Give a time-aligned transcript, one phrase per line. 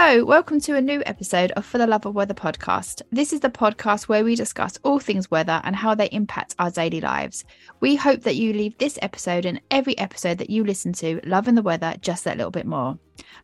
[0.00, 3.02] Hello, welcome to a new episode of For the Love of Weather podcast.
[3.10, 6.70] This is the podcast where we discuss all things weather and how they impact our
[6.70, 7.44] daily lives.
[7.80, 11.56] We hope that you leave this episode and every episode that you listen to loving
[11.56, 12.96] the weather just that little bit more.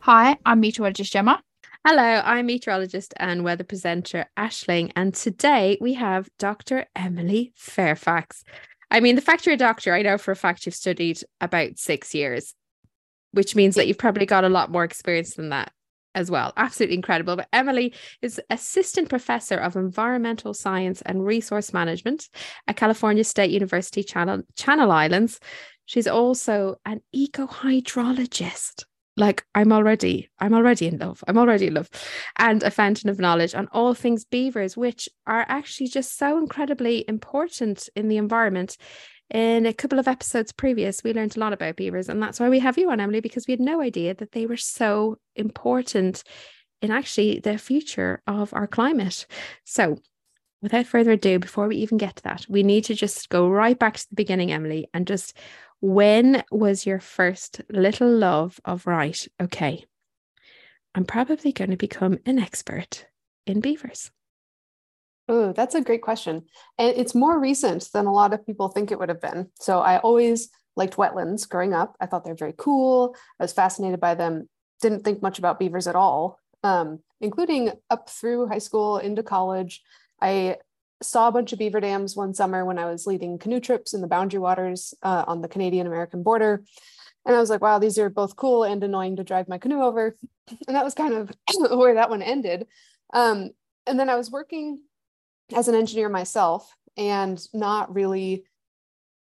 [0.03, 1.43] Hi, I'm meteorologist Gemma.
[1.85, 6.87] Hello, I'm meteorologist and weather presenter Ashling, and today we have Dr.
[6.95, 8.45] Emily Fairfax.
[8.93, 11.81] I mean, the fact you're a doctor, I know for a fact you've studied about
[11.81, 12.55] six years,
[13.33, 15.73] which means that you've probably got a lot more experience than that
[16.15, 16.53] as well.
[16.57, 17.37] Absolutely incredible.
[17.37, 22.29] But Emily is assistant professor of environmental science and resource management
[22.67, 25.41] at California State University Channel, Channel Islands.
[25.87, 28.85] She's also an eco hydrologist.
[29.17, 31.23] Like I'm already, I'm already in love.
[31.29, 31.89] I'm already in love,
[32.37, 37.05] and a fountain of knowledge on all things beavers, which are actually just so incredibly
[37.07, 38.77] important in the environment
[39.31, 42.49] in a couple of episodes previous, we learned a lot about beavers, and that's why
[42.49, 46.23] we have you on, Emily, because we had no idea that they were so important
[46.83, 49.27] in actually the future of our climate.
[49.65, 49.97] So,
[50.63, 53.79] without further ado, before we even get to that, we need to just go right
[53.79, 55.37] back to the beginning, Emily, and just
[55.81, 59.27] when was your first little love of right?
[59.41, 59.85] Okay,
[60.95, 63.07] I'm probably going to become an expert
[63.47, 64.11] in beavers.
[65.29, 66.45] Oh, that's a great question.
[66.79, 69.49] And it's more recent than a lot of people think it would have been.
[69.59, 71.97] So I always liked wetlands growing up.
[72.01, 73.17] I thought they're very cool.
[73.41, 74.49] I was fascinated by them.
[74.83, 79.83] Didn't think much about beavers at all, um, including up through high school into college.
[80.21, 80.57] I
[81.03, 84.01] saw a bunch of beaver dams one summer when I was leading canoe trips in
[84.01, 86.65] the boundary waters uh, on the Canadian American border.
[87.27, 89.83] And I was like, wow, these are both cool and annoying to drive my canoe
[89.83, 90.17] over.
[90.69, 91.33] And that was kind of
[91.79, 92.67] where that one ended.
[93.15, 93.53] Um,
[93.87, 94.81] and then I was working
[95.53, 98.45] as an engineer myself and not really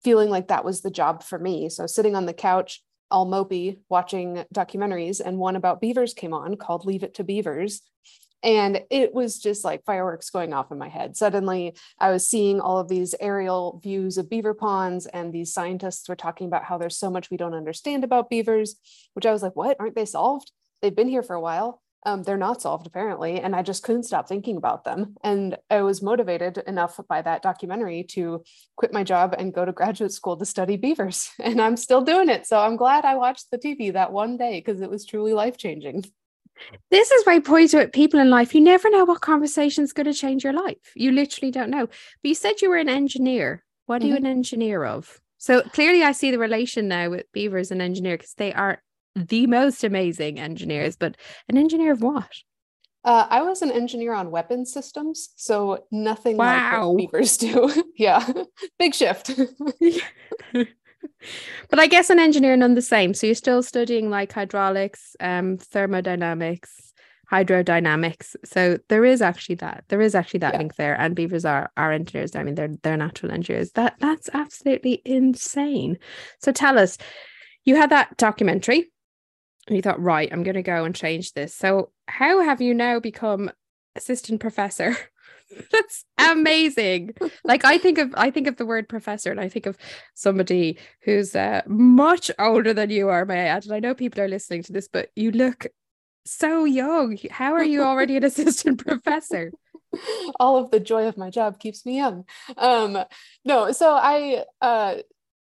[0.04, 1.70] feeling like that was the job for me.
[1.70, 6.56] So sitting on the couch, all mopey, watching documentaries, and one about beavers came on
[6.56, 7.82] called Leave It to Beavers.
[8.42, 11.18] And it was just like fireworks going off in my head.
[11.18, 16.08] Suddenly, I was seeing all of these aerial views of beaver ponds, and these scientists
[16.08, 18.76] were talking about how there's so much we don't understand about beavers,
[19.14, 19.76] which I was like, what?
[19.78, 20.54] Aren't they solved?
[20.82, 24.04] They've been here for a while um, they're not solved apparently and i just couldn't
[24.04, 25.16] stop thinking about them.
[25.24, 28.44] And i was motivated enough by that documentary to
[28.76, 32.30] quit my job and go to graduate school to study beavers and i'm still doing
[32.30, 32.46] it.
[32.48, 35.58] So i'm glad i watched the tv that one day because it was truly life
[35.58, 36.04] changing
[36.92, 40.06] this is my point to people in life you never know what conversation is going
[40.06, 40.92] to change your life.
[40.96, 41.86] You literally don't know.
[41.86, 43.64] But you said you were an engineer.
[43.86, 44.10] What are mm-hmm.
[44.10, 45.20] you an engineer of?
[45.38, 48.84] So clearly i see the relation now with beavers and engineer because they are
[49.28, 51.16] the most amazing engineers, but
[51.48, 52.30] an engineer of what?
[53.06, 56.90] Uh, I was an engineer on weapons systems, so nothing wow.
[56.90, 57.72] like beavers do.
[57.98, 58.30] yeah,
[58.78, 59.32] big shift.
[61.70, 63.14] but I guess an engineer none the same.
[63.14, 66.94] So you're still studying like hydraulics, um, thermodynamics,
[67.32, 68.36] hydrodynamics.
[68.44, 69.86] So there is actually that.
[69.88, 70.60] There is actually that yeah.
[70.60, 71.00] link there.
[71.00, 72.36] And beavers are are engineers.
[72.36, 73.72] I mean, they're they're natural engineers.
[73.72, 76.00] That that's absolutely insane.
[76.42, 76.98] So tell us,
[77.64, 78.92] you had that documentary
[79.68, 81.54] and you thought, right, I'm going to go and change this.
[81.56, 83.52] So, how have you now become
[83.96, 84.98] assistant professor?
[85.72, 87.16] That's amazing.
[87.44, 89.78] like I think of I think of the word professor and I think of
[90.14, 93.66] somebody who's uh, much older than you are, may I add.
[93.66, 95.68] And I know people are listening to this, but you look
[96.26, 97.18] so young.
[97.32, 99.52] How are you already an assistant professor?
[100.40, 102.26] All of the joy of my job keeps me young.
[102.58, 103.04] Um,
[103.44, 104.98] no, so I uh,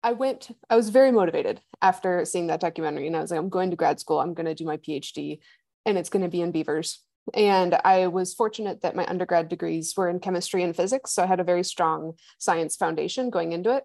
[0.03, 3.07] I went, I was very motivated after seeing that documentary.
[3.07, 5.41] And I was like, I'm going to grad school, I'm going to do my PhD,
[5.85, 7.03] and it's going to be in beavers.
[7.35, 11.13] And I was fortunate that my undergrad degrees were in chemistry and physics.
[11.13, 13.85] So I had a very strong science foundation going into it.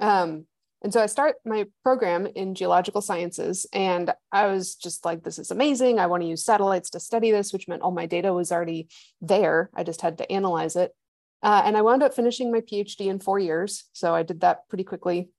[0.00, 0.46] Um,
[0.82, 5.38] and so I start my program in geological sciences, and I was just like, this
[5.38, 6.00] is amazing.
[6.00, 8.88] I want to use satellites to study this, which meant all my data was already
[9.20, 9.70] there.
[9.74, 10.92] I just had to analyze it.
[11.40, 13.84] Uh, and I wound up finishing my PhD in four years.
[13.92, 15.30] So I did that pretty quickly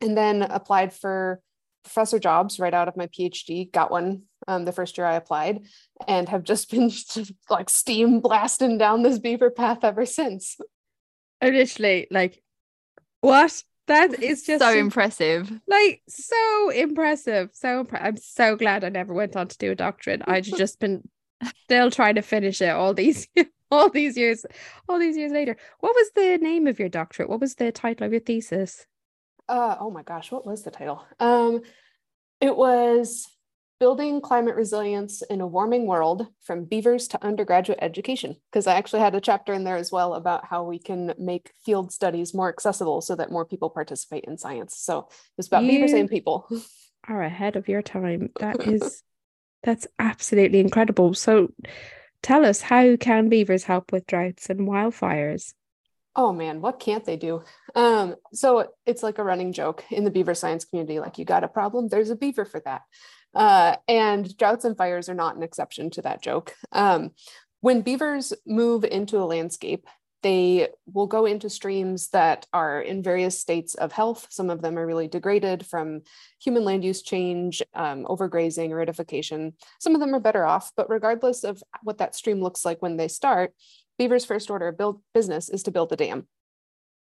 [0.00, 1.40] and then applied for
[1.82, 5.60] professor jobs right out of my PhD, got one um, the first year I applied,
[6.06, 6.90] and have just been
[7.48, 10.58] like steam blasting down this beaver path ever since.
[11.40, 12.42] Initially, like,
[13.20, 13.62] what?
[13.86, 15.50] That is just so impressive.
[15.66, 17.50] Like, so impressive.
[17.54, 20.22] So impre- I'm so glad I never went on to do a doctorate.
[20.26, 21.02] I'd just been
[21.64, 23.26] still trying to finish it all these
[23.70, 24.44] all these years,
[24.88, 25.56] all these years later.
[25.80, 27.28] What was the name of your doctorate?
[27.28, 28.86] What was the title of your thesis?
[29.50, 31.04] Uh, oh my gosh, what was the title?
[31.18, 31.62] Um,
[32.40, 33.26] it was
[33.80, 39.00] Building Climate Resilience in a Warming World from Beavers to Undergraduate Education, because I actually
[39.00, 42.48] had a chapter in there as well about how we can make field studies more
[42.48, 44.76] accessible so that more people participate in science.
[44.78, 46.48] So it was about you beavers and people.
[47.08, 48.30] Are ahead of your time.
[48.38, 49.02] That is
[49.64, 51.14] That's absolutely incredible.
[51.14, 51.48] So
[52.22, 55.54] tell us, how can beavers help with droughts and wildfires?
[56.16, 57.42] Oh man, what can't they do?
[57.74, 61.44] Um, so it's like a running joke in the beaver science community like, you got
[61.44, 62.82] a problem, there's a beaver for that.
[63.34, 66.54] Uh, and droughts and fires are not an exception to that joke.
[66.72, 67.12] Um,
[67.60, 69.86] when beavers move into a landscape,
[70.22, 74.26] they will go into streams that are in various states of health.
[74.28, 76.02] Some of them are really degraded from
[76.42, 79.54] human land use change, um, overgrazing, aridification.
[79.78, 82.96] Some of them are better off, but regardless of what that stream looks like when
[82.96, 83.54] they start,
[84.00, 86.26] beaver's first order of build business is to build the dam.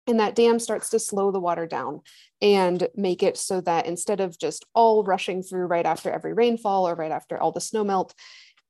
[0.07, 2.01] And that dam starts to slow the water down
[2.41, 6.89] and make it so that instead of just all rushing through right after every rainfall
[6.89, 8.15] or right after all the snow melt,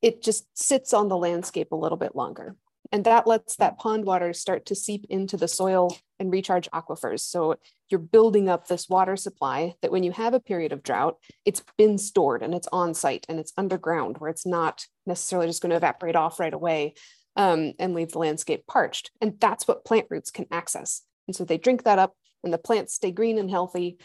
[0.02, 2.56] it just sits on the landscape a little bit longer.
[2.90, 7.20] And that lets that pond water start to seep into the soil and recharge aquifers.
[7.20, 7.54] So
[7.90, 11.62] you're building up this water supply that when you have a period of drought, it's
[11.78, 15.70] been stored and it's on site and it's underground where it's not necessarily just going
[15.70, 16.94] to evaporate off right away
[17.36, 19.10] um, and leave the landscape parched.
[19.20, 21.02] And that's what plant roots can access.
[21.26, 23.98] And so they drink that up and the plants stay green and healthy.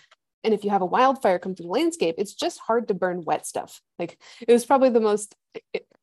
[0.43, 3.23] And if you have a wildfire come through the landscape, it's just hard to burn
[3.23, 3.81] wet stuff.
[3.99, 5.35] Like it was probably the most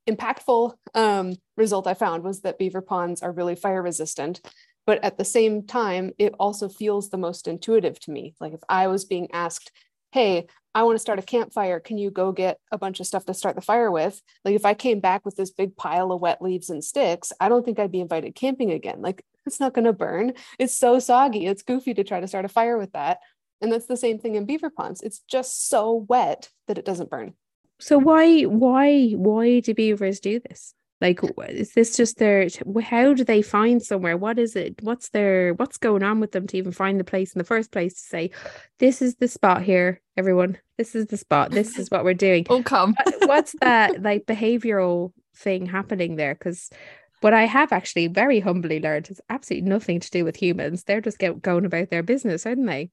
[0.09, 4.41] impactful um, result I found was that beaver ponds are really fire resistant.
[4.87, 8.35] But at the same time, it also feels the most intuitive to me.
[8.41, 9.71] Like if I was being asked,
[10.13, 11.81] hey, I want to start a campfire.
[11.81, 14.23] Can you go get a bunch of stuff to start the fire with?
[14.45, 17.49] Like if I came back with this big pile of wet leaves and sticks, I
[17.49, 19.01] don't think I'd be invited camping again.
[19.01, 20.35] Like it's not going to burn.
[20.59, 21.47] It's so soggy.
[21.47, 23.19] It's goofy to try to start a fire with that.
[23.61, 25.03] And that's the same thing in beaver ponds.
[25.03, 27.35] It's just so wet that it doesn't burn.
[27.81, 30.75] So why why why do beavers do this?
[31.01, 32.49] Like is this just their
[32.83, 34.17] how do they find somewhere?
[34.17, 34.83] What is it?
[34.83, 37.71] What's their what's going on with them to even find the place in the first
[37.71, 38.31] place to say
[38.79, 40.59] this is the spot here everyone.
[40.77, 41.53] This is the spot.
[41.53, 42.47] This is what we're doing.
[42.51, 42.97] Oh come.
[43.23, 46.71] what's that like behavioral thing happening there cuz
[47.21, 50.85] what I have actually very humbly learned is absolutely nothing to do with humans.
[50.85, 52.91] They're just get, going about their business, aren't they?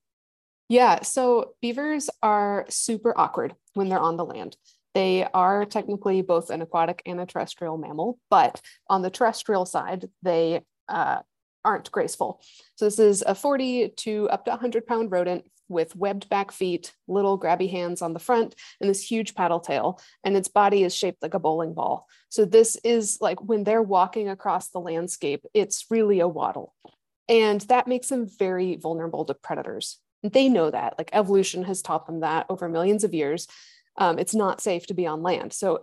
[0.67, 1.03] Yeah.
[1.03, 4.57] So beavers are super awkward when they're on the land.
[4.95, 10.09] They are technically both an aquatic and a terrestrial mammal, but on the terrestrial side,
[10.23, 11.19] they uh,
[11.65, 12.41] aren't graceful.
[12.75, 16.93] So this is a 40 to up to 100 pound rodent with webbed back feet,
[17.07, 19.99] little grabby hands on the front, and this huge paddle tail.
[20.23, 22.07] And its body is shaped like a bowling ball.
[22.29, 26.73] So this is like when they're walking across the landscape, it's really a waddle.
[27.27, 29.99] And that makes them very vulnerable to predators.
[30.23, 33.47] They know that, like evolution has taught them that over millions of years
[33.97, 35.53] um, it's not safe to be on land.
[35.53, 35.79] So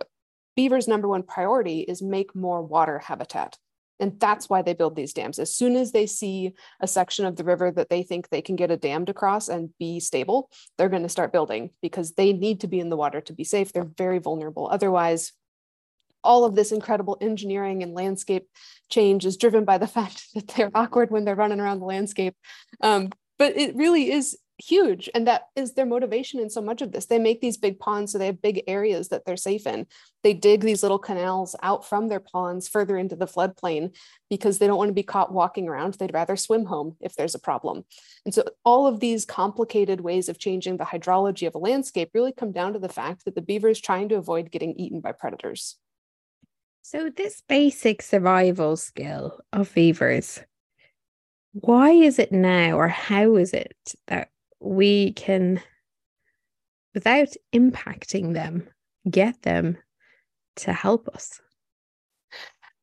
[0.55, 3.57] beaver's number one priority is make more water habitat.
[3.99, 5.39] And that's why they build these dams.
[5.39, 8.55] As soon as they see a section of the river that they think they can
[8.55, 12.33] get a dam to cross and be stable, they're going to start building because they
[12.33, 13.71] need to be in the water to be safe.
[13.71, 14.67] They're very vulnerable.
[14.67, 15.31] Otherwise,
[16.23, 18.47] all of this incredible engineering and landscape
[18.89, 22.35] change is driven by the fact that they're awkward when they're running around the landscape.
[22.81, 26.91] Um, but it really is huge and that is their motivation in so much of
[26.91, 27.05] this.
[27.05, 29.87] They make these big ponds so they have big areas that they're safe in.
[30.21, 33.95] They dig these little canals out from their ponds further into the floodplain
[34.29, 35.95] because they don't want to be caught walking around.
[35.95, 37.83] They'd rather swim home if there's a problem.
[38.25, 42.31] And so all of these complicated ways of changing the hydrology of a landscape really
[42.31, 45.11] come down to the fact that the beaver is trying to avoid getting eaten by
[45.11, 45.77] predators.
[46.83, 50.41] So this basic survival skill of beavers
[51.53, 54.29] why is it now or how is it that
[54.63, 55.61] we can,
[56.93, 58.67] without impacting them,
[59.09, 59.77] get them
[60.57, 61.41] to help us?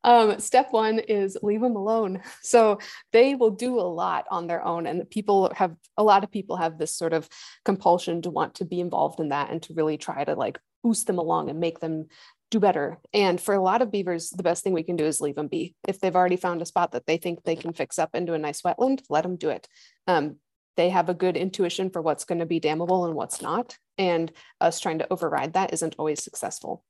[0.03, 2.21] Um, step one is leave them alone.
[2.43, 2.79] So
[3.11, 4.85] they will do a lot on their own.
[4.87, 7.29] And people have a lot of people have this sort of
[7.63, 11.07] compulsion to want to be involved in that and to really try to like boost
[11.07, 12.07] them along and make them
[12.49, 12.99] do better.
[13.13, 15.47] And for a lot of beavers, the best thing we can do is leave them
[15.47, 15.75] be.
[15.87, 18.39] If they've already found a spot that they think they can fix up into a
[18.39, 19.67] nice wetland, let them do it.
[20.07, 20.37] Um,
[20.77, 23.77] they have a good intuition for what's going to be damnable and what's not.
[23.97, 26.83] And us trying to override that isn't always successful.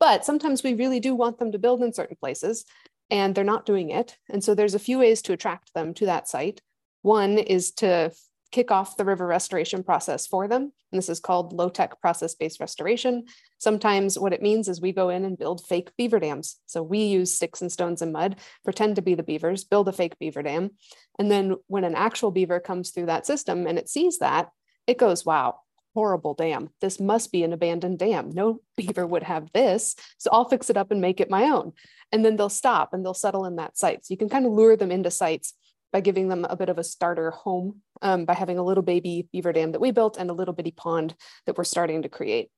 [0.00, 2.64] But sometimes we really do want them to build in certain places
[3.10, 4.16] and they're not doing it.
[4.28, 6.60] And so there's a few ways to attract them to that site.
[7.02, 8.12] One is to
[8.50, 10.72] kick off the river restoration process for them.
[10.90, 13.24] And this is called low tech process based restoration.
[13.58, 16.56] Sometimes what it means is we go in and build fake beaver dams.
[16.66, 19.92] So we use sticks and stones and mud, pretend to be the beavers, build a
[19.92, 20.70] fake beaver dam.
[21.18, 24.50] And then when an actual beaver comes through that system and it sees that,
[24.86, 25.60] it goes, wow,
[25.94, 26.70] horrible dam.
[26.80, 28.30] This must be an abandoned dam.
[28.30, 29.94] No beaver would have this.
[30.16, 31.72] So I'll fix it up and make it my own.
[32.12, 34.06] And then they'll stop and they'll settle in that site.
[34.06, 35.54] So you can kind of lure them into sites
[35.92, 39.28] by giving them a bit of a starter home um, by having a little baby
[39.32, 41.14] beaver dam that we built and a little bitty pond
[41.46, 42.50] that we're starting to create.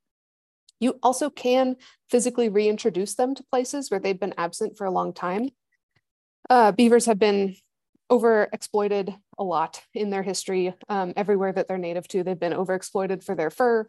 [0.80, 1.76] You also can
[2.08, 5.50] physically reintroduce them to places where they've been absent for a long time.
[6.48, 7.54] Uh, beavers have been
[8.10, 10.74] overexploited a lot in their history.
[10.88, 13.86] Um, everywhere that they're native to, they've been overexploited for their fur.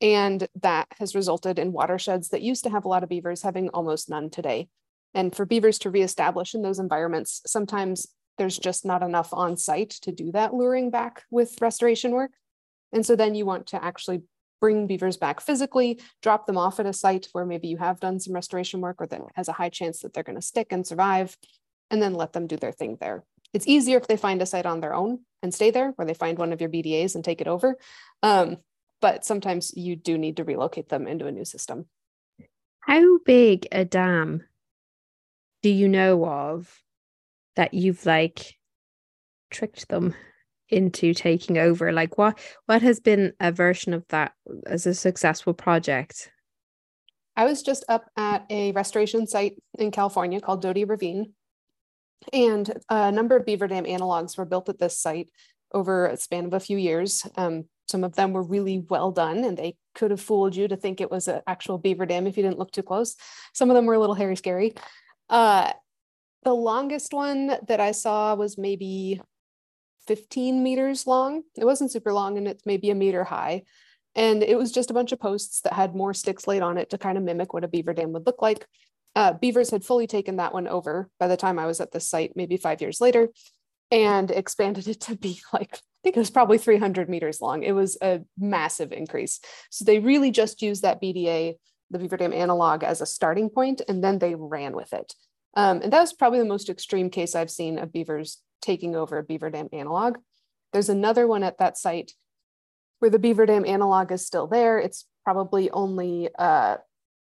[0.00, 3.68] And that has resulted in watersheds that used to have a lot of beavers having
[3.70, 4.68] almost none today.
[5.14, 9.90] And for beavers to reestablish in those environments, sometimes there's just not enough on site
[9.90, 12.32] to do that luring back with restoration work.
[12.92, 14.22] And so then you want to actually
[14.60, 18.20] bring beavers back physically, drop them off at a site where maybe you have done
[18.20, 20.86] some restoration work or that has a high chance that they're going to stick and
[20.86, 21.36] survive,
[21.90, 23.24] and then let them do their thing there.
[23.52, 26.14] It's easier if they find a site on their own and stay there, or they
[26.14, 27.76] find one of your BDAs and take it over.
[28.22, 28.58] Um,
[29.00, 31.86] but sometimes you do need to relocate them into a new system.
[32.80, 34.44] How big a dam
[35.62, 36.81] do you know of
[37.56, 38.56] that you've like
[39.50, 40.14] tricked them
[40.68, 41.92] into taking over?
[41.92, 44.32] Like what what has been a version of that
[44.66, 46.30] as a successful project?
[47.36, 51.32] I was just up at a restoration site in california called Doty ravine
[52.32, 55.30] and a number of beaver dam analogs were built at this site
[55.72, 57.26] over a span of a few years.
[57.36, 60.76] Um, some of them were really well done and they could have fooled you to
[60.76, 63.16] think it was an actual beaver dam if you didn't look too close.
[63.52, 64.74] Some of them were a little hairy scary.
[65.28, 65.72] Uh,
[66.42, 69.20] the longest one that i saw was maybe
[70.06, 71.42] 15 meters long.
[71.56, 73.62] It wasn't super long and it's maybe a meter high.
[74.14, 76.90] And it was just a bunch of posts that had more sticks laid on it
[76.90, 78.66] to kind of mimic what a beaver dam would look like.
[79.14, 82.08] Uh, beavers had fully taken that one over by the time I was at this
[82.08, 83.28] site, maybe five years later,
[83.90, 87.62] and expanded it to be like, I think it was probably 300 meters long.
[87.62, 89.40] It was a massive increase.
[89.70, 91.54] So they really just used that BDA,
[91.90, 95.14] the Beaver Dam analog, as a starting point, and then they ran with it.
[95.54, 99.18] Um, and that was probably the most extreme case I've seen of beavers taking over
[99.18, 100.18] a beaver dam analog.
[100.72, 102.12] There's another one at that site
[103.00, 104.78] where the beaver dam analog is still there.
[104.78, 106.76] It's probably only uh,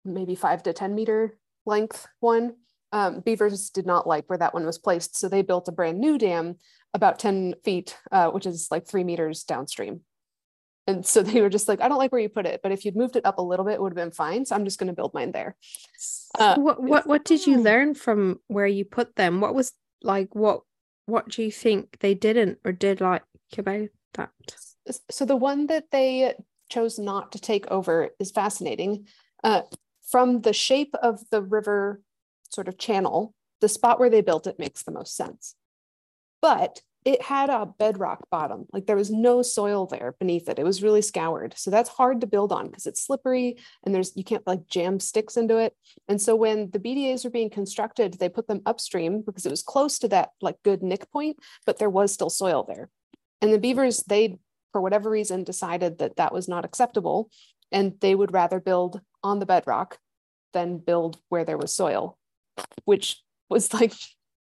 [0.05, 2.57] maybe five to 10 meter length one.
[2.93, 5.17] Um, beavers did not like where that one was placed.
[5.17, 6.57] So they built a brand new dam
[6.95, 10.01] about 10 feet, uh, which is like three meters downstream.
[10.89, 12.85] And so they were just like, I don't like where you put it, but if
[12.85, 14.47] you'd moved it up a little bit, it would have been fine.
[14.47, 15.55] So I'm just going to build mine there.
[16.39, 19.41] Uh, what what what did you learn from where you put them?
[19.41, 20.63] What was like what
[21.05, 23.23] what do you think they didn't or did like
[23.57, 24.31] about that?
[25.11, 26.35] So the one that they
[26.71, 29.07] chose not to take over is fascinating.
[29.45, 29.63] Uh,
[30.11, 32.01] from the shape of the river
[32.49, 35.55] sort of channel, the spot where they built it makes the most sense.
[36.41, 38.67] But it had a bedrock bottom.
[38.73, 40.59] Like there was no soil there beneath it.
[40.59, 41.55] It was really scoured.
[41.57, 45.01] So that's hard to build on because it's slippery and there's you can't like jam
[45.01, 45.75] sticks into it.
[46.09, 49.63] And so when the BDAs were being constructed, they put them upstream because it was
[49.63, 52.91] close to that like good knickpoint, but there was still soil there.
[53.41, 54.39] And the beavers, they
[54.73, 57.31] for whatever reason decided that that was not acceptable
[57.73, 59.99] and they would rather build on the bedrock
[60.53, 62.19] than build where there was soil,
[62.85, 63.93] which was like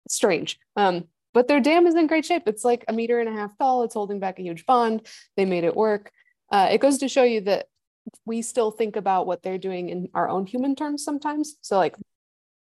[0.08, 0.58] strange.
[0.76, 2.44] Um, but their dam is in great shape.
[2.46, 3.84] It's like a meter and a half tall.
[3.84, 5.06] It's holding back a huge pond.
[5.36, 6.10] They made it work.
[6.50, 7.66] Uh, it goes to show you that
[8.24, 11.56] we still think about what they're doing in our own human terms sometimes.
[11.60, 11.94] So, like,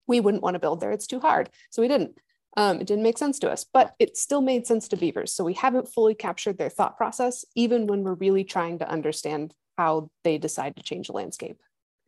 [0.07, 0.91] we wouldn't want to build there.
[0.91, 1.49] It's too hard.
[1.69, 2.17] So, we didn't.
[2.57, 5.31] Um, it didn't make sense to us, but it still made sense to beavers.
[5.31, 9.53] So, we haven't fully captured their thought process, even when we're really trying to understand
[9.77, 11.61] how they decide to change the landscape.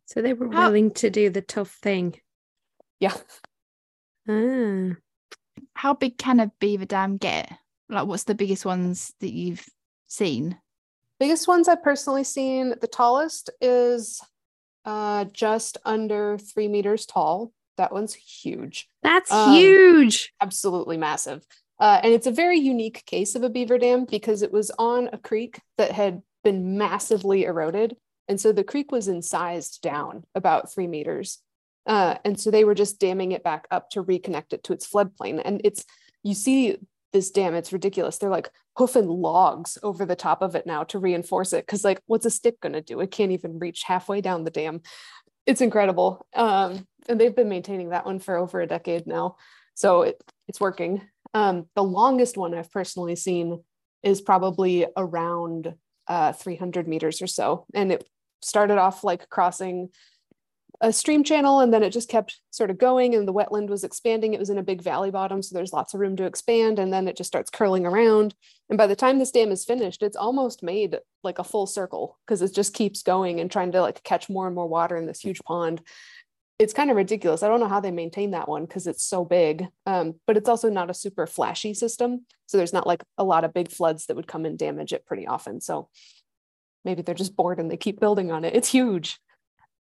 [0.08, 2.16] So, they were willing to do the tough thing.
[3.00, 3.16] Yeah.
[4.30, 5.02] Ah
[5.82, 7.52] how big can a beaver dam get?
[7.90, 9.66] Like, what's the biggest ones that you've
[10.06, 10.60] seen?
[11.20, 12.76] Biggest ones I've personally seen.
[12.80, 14.22] The tallest is
[14.86, 17.52] uh, just under three meters tall.
[17.78, 18.90] That one's huge.
[19.02, 20.32] That's um, huge.
[20.40, 21.48] Absolutely massive.
[21.80, 25.10] Uh, and it's a very unique case of a beaver dam because it was on
[25.12, 27.98] a creek that had been massively eroded.
[28.28, 31.40] And so the creek was incised down about three meters.
[31.86, 34.88] Uh, and so they were just damming it back up to reconnect it to its
[34.88, 35.42] floodplain.
[35.44, 35.86] And it's,
[36.24, 36.78] you see
[37.14, 38.18] this dam, it's ridiculous.
[38.18, 41.66] They're like hoofing logs over the top of it now to reinforce it.
[41.68, 43.00] Cause like, what's a stick to do?
[43.00, 44.82] It can't even reach halfway down the dam.
[45.46, 46.26] It's incredible.
[46.36, 49.38] Um, and they've been maintaining that one for over a decade now.
[49.74, 51.02] So it, it's working.
[51.34, 53.64] Um, the longest one I've personally seen
[54.04, 55.74] is probably around
[56.08, 57.66] uh, 300 meters or so.
[57.74, 58.08] And it
[58.42, 59.90] started off like crossing
[60.82, 63.84] a stream channel and then it just kept sort of going and the wetland was
[63.84, 64.34] expanding.
[64.34, 66.92] It was in a big valley bottom, so there's lots of room to expand and
[66.92, 68.34] then it just starts curling around.
[68.68, 72.18] And by the time this dam is finished, it's almost made like a full circle
[72.26, 75.06] because it just keeps going and trying to like catch more and more water in
[75.06, 75.82] this huge pond.
[76.58, 77.44] It's kind of ridiculous.
[77.44, 80.50] I don't know how they maintain that one because it's so big, um, but it's
[80.50, 82.26] also not a super flashy system.
[82.48, 85.06] So there's not like a lot of big floods that would come and damage it
[85.06, 85.62] pretty often.
[85.62, 85.90] So
[86.84, 88.56] maybe they're just bored and they keep building on it.
[88.56, 89.20] It's huge.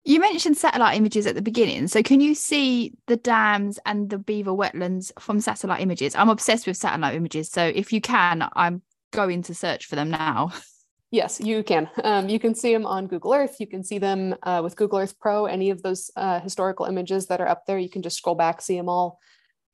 [0.07, 1.89] You mentioned satellite images at the beginning.
[1.89, 6.15] So can you see the dams and the beaver wetlands from satellite images?
[6.15, 7.51] I'm obsessed with satellite images.
[7.51, 8.83] So if you can, I'm
[9.13, 10.53] going to search for them now.
[11.11, 11.89] Yes, you can.
[12.03, 13.59] Um, you can see them on Google Earth.
[13.61, 15.47] You can see them uh, with Google Earth Pro.
[15.47, 18.61] Any of those uh, historical images that are up there, you can just scroll back,
[18.61, 19.21] see them all.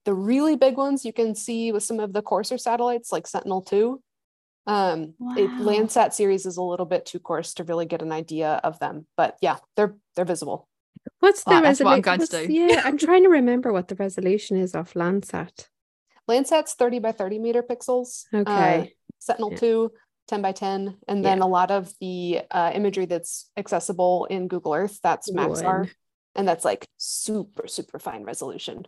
[0.04, 3.62] The really big ones you can see with some of the coarser satellites like Sentinel
[3.62, 4.02] 2.
[4.66, 5.34] Um, wow.
[5.36, 8.78] it, Landsat series is a little bit too coarse to really get an idea of
[8.78, 10.68] them, but yeah, they're they're visible.
[11.20, 12.04] What's the oh, resolution?
[12.06, 15.66] I'm yeah, I'm trying to remember what the resolution is of Landsat.
[16.28, 18.24] Landsat's 30 by 30 meter pixels.
[18.32, 18.52] Okay.
[18.52, 18.84] Uh,
[19.18, 19.58] Sentinel yeah.
[19.58, 19.92] 2
[20.30, 21.44] 10 by 10 and then yeah.
[21.44, 25.90] a lot of the uh, imagery that's accessible in google earth that's maxar
[26.36, 28.86] and that's like super super fine resolution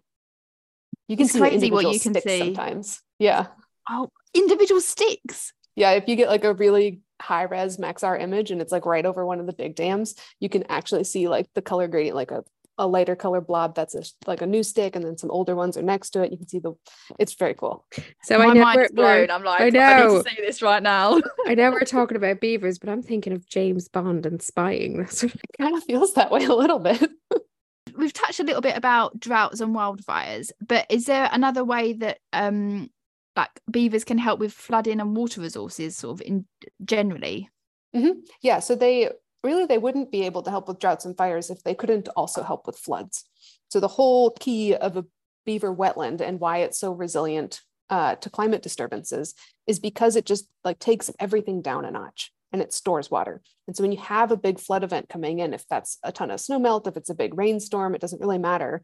[1.09, 3.47] you can it's see crazy what you can see sometimes yeah
[3.91, 8.61] oh individual sticks yeah if you get like a really high res maxar image and
[8.61, 11.63] it's like right over one of the big dams you can actually see like the
[11.63, 12.43] color gradient like a
[12.79, 15.77] a lighter color blob that's a, like a new stick and then some older ones
[15.77, 16.33] are next to it.
[16.33, 16.73] You can see the
[17.19, 17.87] it's very cool.
[18.23, 19.31] So My i know mind's blown.
[19.31, 21.21] i'm like i know I need to say this right now.
[21.47, 24.99] I know we're talking about beavers but i'm thinking of james bond and spying.
[24.99, 27.09] That's what it kind of feels that way a little bit.
[27.97, 32.19] We've touched a little bit about droughts and wildfires but is there another way that
[32.33, 32.91] um
[33.37, 36.45] like beavers can help with flooding and water resources sort of in
[36.85, 37.49] generally
[37.95, 38.19] mm-hmm.
[38.43, 39.11] yeah so they
[39.45, 42.43] really they wouldn't be able to help with droughts and fires if they couldn't also
[42.43, 43.25] help with floods.
[43.69, 45.05] So the whole key of a
[45.45, 47.61] beaver wetland and why it's so resilient
[47.91, 49.35] uh, to climate disturbances
[49.67, 53.43] is because it just like takes everything down a notch and it stores water.
[53.67, 56.31] And so when you have a big flood event coming in, if that's a ton
[56.31, 58.83] of snow melt, if it's a big rainstorm, it doesn't really matter.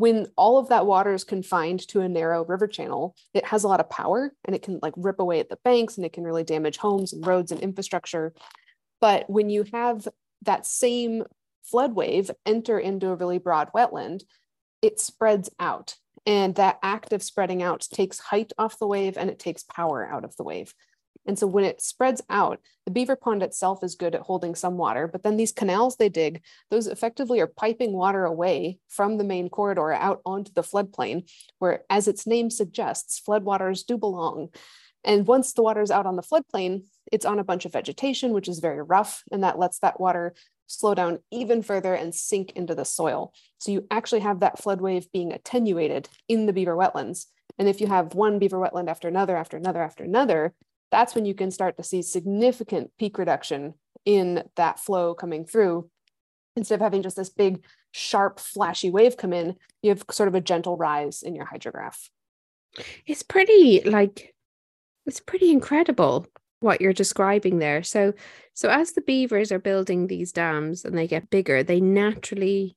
[0.00, 3.68] When all of that water is confined to a narrow river channel, it has a
[3.68, 6.24] lot of power and it can like rip away at the banks and it can
[6.24, 8.32] really damage homes and roads and infrastructure.
[9.02, 10.08] But when you have
[10.46, 11.24] that same
[11.64, 14.22] flood wave enter into a really broad wetland,
[14.80, 15.96] it spreads out.
[16.24, 20.08] And that act of spreading out takes height off the wave and it takes power
[20.10, 20.72] out of the wave.
[21.26, 24.76] And so when it spreads out, the beaver pond itself is good at holding some
[24.76, 29.24] water, but then these canals they dig, those effectively are piping water away from the
[29.24, 34.48] main corridor out onto the floodplain, where, as its name suggests, floodwaters do belong.
[35.04, 38.32] And once the water is out on the floodplain, it's on a bunch of vegetation,
[38.32, 40.34] which is very rough, and that lets that water
[40.66, 43.32] slow down even further and sink into the soil.
[43.58, 47.26] So you actually have that flood wave being attenuated in the beaver wetlands.
[47.58, 50.54] And if you have one beaver wetland after another, after another, after another,
[50.90, 53.74] that's when you can start to see significant peak reduction
[54.04, 55.88] in that flow coming through.
[56.56, 60.34] Instead of having just this big, sharp, flashy wave come in, you have sort of
[60.34, 62.08] a gentle rise in your hydrograph.
[63.06, 64.34] It's pretty like
[65.06, 66.26] it's pretty incredible
[66.60, 67.82] what you're describing there.
[67.82, 68.12] So
[68.54, 72.76] so as the beavers are building these dams and they get bigger, they naturally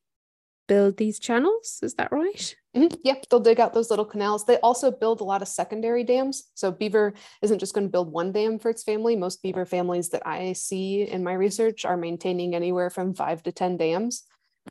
[0.67, 1.79] build these channels.
[1.81, 2.55] Is that right?
[2.75, 2.95] Mm-hmm.
[3.03, 4.45] Yeah, they'll dig out those little canals.
[4.45, 6.49] They also build a lot of secondary dams.
[6.55, 9.15] So beaver isn't just going to build one dam for its family.
[9.15, 13.51] Most beaver families that I see in my research are maintaining anywhere from five to
[13.51, 14.23] 10 dams.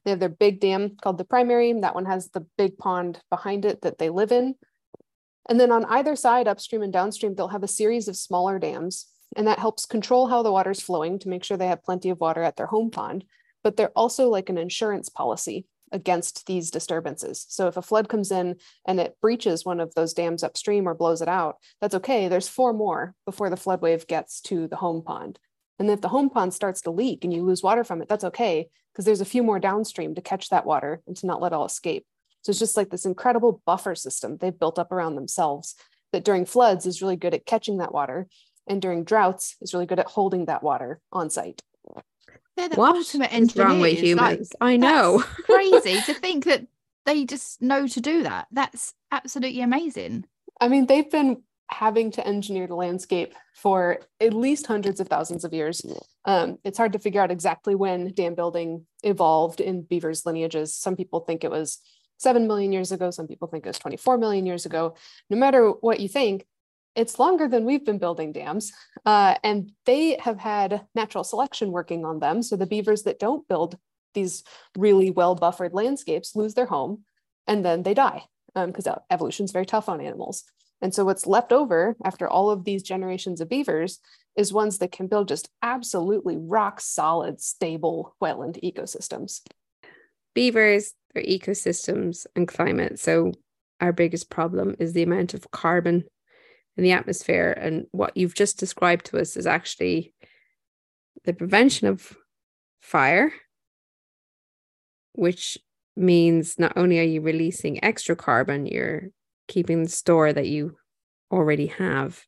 [0.05, 1.73] They have their big dam called the primary.
[1.73, 4.57] That one has the big pond behind it that they live in.
[5.49, 9.07] And then on either side, upstream and downstream, they'll have a series of smaller dams.
[9.37, 12.21] And that helps control how the water's flowing to make sure they have plenty of
[12.21, 13.25] water at their home pond.
[13.63, 17.47] But they're also like an insurance policy against these disturbances.
[17.49, 20.95] So if a flood comes in and it breaches one of those dams upstream or
[20.95, 22.29] blows it out, that's okay.
[22.29, 25.39] There's four more before the flood wave gets to the home pond.
[25.79, 28.09] And then if the home pond starts to leak and you lose water from it,
[28.09, 31.41] that's okay because there's a few more downstream to catch that water and to not
[31.41, 32.07] let all escape.
[32.43, 35.75] So it's just like this incredible buffer system they've built up around themselves
[36.13, 38.29] that during floods is really good at catching that water
[38.67, 41.63] and during droughts is really good at holding that water on site.
[42.57, 43.69] They're the what ultimate engineers.
[43.69, 44.53] wrong with humans?
[44.61, 45.23] Like, I know.
[45.45, 46.67] crazy to think that
[47.07, 48.47] they just know to do that.
[48.51, 50.27] That's absolutely amazing.
[50.61, 55.45] I mean, they've been having to engineer the landscape for at least hundreds of thousands
[55.45, 55.85] of years.
[56.25, 60.75] Um, it's hard to figure out exactly when dam building evolved in beavers' lineages.
[60.75, 61.79] Some people think it was
[62.19, 63.11] 7 million years ago.
[63.11, 64.95] Some people think it was 24 million years ago.
[65.31, 66.47] No matter what you think,
[66.95, 68.73] it's longer than we've been building dams.
[69.05, 72.43] Uh, and they have had natural selection working on them.
[72.43, 73.79] So the beavers that don't build
[74.15, 74.45] these
[74.77, 77.05] really well buffered landscapes lose their home
[77.47, 78.25] and then they die
[78.55, 80.45] because um, evolution is very tough on animals.
[80.83, 84.01] And so what's left over after all of these generations of beavers
[84.37, 89.41] is ones that can build just absolutely rock solid, stable wetland ecosystems.
[90.35, 92.99] Beavers their ecosystems and climate.
[92.99, 93.33] So
[93.81, 96.05] our biggest problem is the amount of carbon
[96.77, 97.51] in the atmosphere.
[97.51, 100.15] And what you've just described to us is actually
[101.25, 102.17] the prevention of
[102.81, 103.33] fire
[105.15, 105.59] which
[105.97, 109.11] means not only are you releasing extra carbon, you're
[109.49, 110.77] keeping the store that you
[111.31, 112.25] already have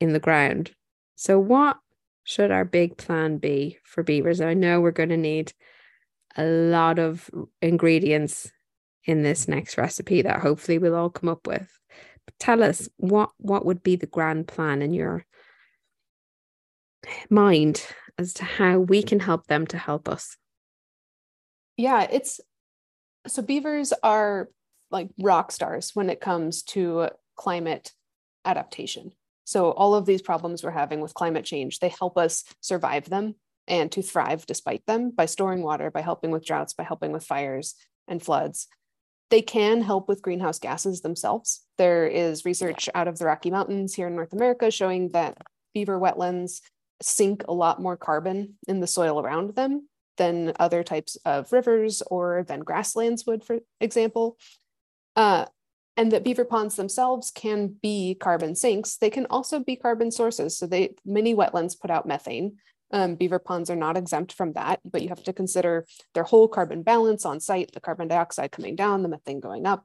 [0.00, 0.72] in the ground.
[1.14, 1.78] So, what
[2.24, 4.40] should our big plan be for beavers?
[4.40, 5.52] I know we're going to need
[6.36, 7.30] a lot of
[7.62, 8.50] ingredients
[9.04, 11.70] in this next recipe that hopefully we'll all come up with.
[12.38, 15.24] Tell us what what would be the grand plan in your
[17.30, 17.86] mind
[18.18, 20.36] as to how we can help them to help us.
[21.76, 22.40] Yeah, it's
[23.26, 24.48] so beavers are
[24.90, 27.92] like rock stars when it comes to climate
[28.44, 29.12] adaptation.
[29.44, 33.34] So all of these problems we're having with climate change, they help us survive them
[33.68, 37.24] and to thrive despite them by storing water, by helping with droughts, by helping with
[37.24, 37.74] fires
[38.08, 38.68] and floods.
[39.30, 41.64] They can help with greenhouse gases themselves.
[41.78, 45.38] There is research out of the Rocky Mountains here in North America showing that
[45.74, 46.60] beaver wetlands
[47.02, 52.02] sink a lot more carbon in the soil around them than other types of rivers
[52.02, 54.38] or than grasslands would, for example.
[55.14, 55.46] Uh,
[55.96, 58.96] and that beaver ponds themselves can be carbon sinks.
[58.96, 60.56] They can also be carbon sources.
[60.56, 62.56] So they many wetlands put out methane.
[62.92, 66.48] Um, beaver ponds are not exempt from that, but you have to consider their whole
[66.48, 69.84] carbon balance on site, the carbon dioxide coming down, the methane going up.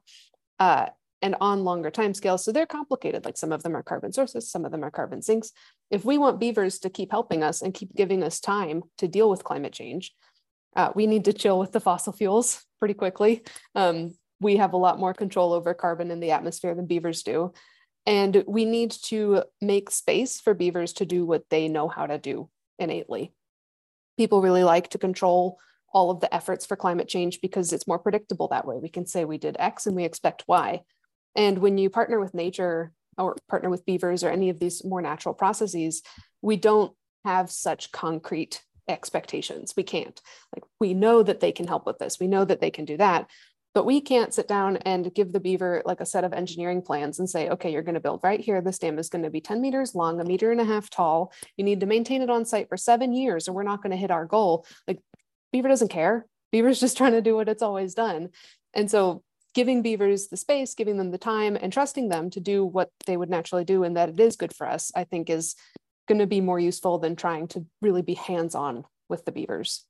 [0.58, 0.86] Uh,
[1.22, 2.44] and on longer time scales.
[2.44, 3.24] So they're complicated.
[3.24, 5.52] Like some of them are carbon sources, some of them are carbon sinks.
[5.90, 9.30] If we want beavers to keep helping us and keep giving us time to deal
[9.30, 10.12] with climate change,
[10.74, 13.42] uh, we need to chill with the fossil fuels pretty quickly.
[13.74, 17.52] Um, we have a lot more control over carbon in the atmosphere than beavers do.
[18.04, 22.18] And we need to make space for beavers to do what they know how to
[22.18, 22.48] do
[22.82, 23.32] innately.
[24.18, 25.58] People really like to control
[25.92, 28.78] all of the efforts for climate change because it's more predictable that way.
[28.78, 30.82] We can say we did X and we expect Y.
[31.34, 35.02] And when you partner with nature or partner with beavers or any of these more
[35.02, 36.02] natural processes,
[36.40, 36.92] we don't
[37.24, 39.74] have such concrete expectations.
[39.76, 40.20] We can't.
[40.54, 42.18] Like we know that they can help with this.
[42.18, 43.28] We know that they can do that.
[43.74, 47.18] But we can't sit down and give the beaver like a set of engineering plans
[47.18, 48.60] and say, okay, you're going to build right here.
[48.60, 51.32] This dam is going to be 10 meters long, a meter and a half tall.
[51.56, 53.96] You need to maintain it on site for seven years, or we're not going to
[53.96, 54.66] hit our goal.
[54.86, 55.00] Like
[55.52, 56.26] beaver doesn't care.
[56.50, 58.28] Beaver's just trying to do what it's always done.
[58.74, 59.22] And so
[59.54, 63.16] giving beavers the space, giving them the time, and trusting them to do what they
[63.16, 65.54] would naturally do and that it is good for us, I think is
[66.08, 69.84] going to be more useful than trying to really be hands on with the beavers.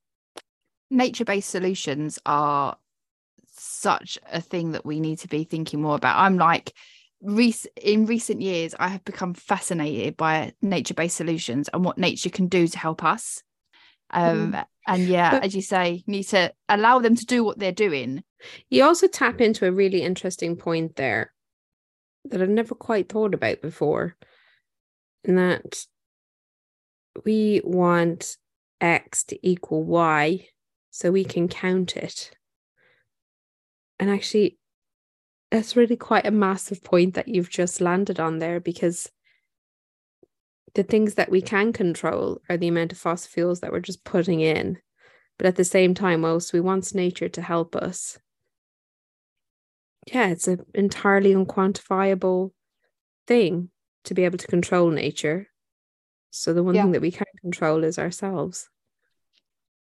[0.91, 2.77] Nature based solutions are
[3.53, 6.19] such a thing that we need to be thinking more about.
[6.19, 6.73] I'm like,
[7.23, 12.49] in recent years, I have become fascinated by nature based solutions and what nature can
[12.49, 13.43] do to help us.
[14.11, 14.65] Um, mm.
[14.87, 18.25] And yeah, but, as you say, need to allow them to do what they're doing.
[18.69, 21.33] You also tap into a really interesting point there
[22.25, 24.17] that I've never quite thought about before.
[25.25, 25.87] And that
[27.25, 28.37] we want
[28.81, 30.49] X to equal Y
[30.91, 32.33] so we can count it.
[34.03, 34.59] And actually,
[35.53, 39.09] that's really quite a massive point that you've just landed on there because
[40.75, 44.03] the things that we can control are the amount of fossil fuels that we're just
[44.03, 44.79] putting in.
[45.39, 48.19] But at the same time, whilst we want nature to help us,
[50.13, 52.51] yeah, it's an entirely unquantifiable
[53.29, 53.71] thing
[54.03, 55.47] to be able to control nature.
[56.33, 56.83] So the one yeah.
[56.83, 58.69] thing that we can control is ourselves.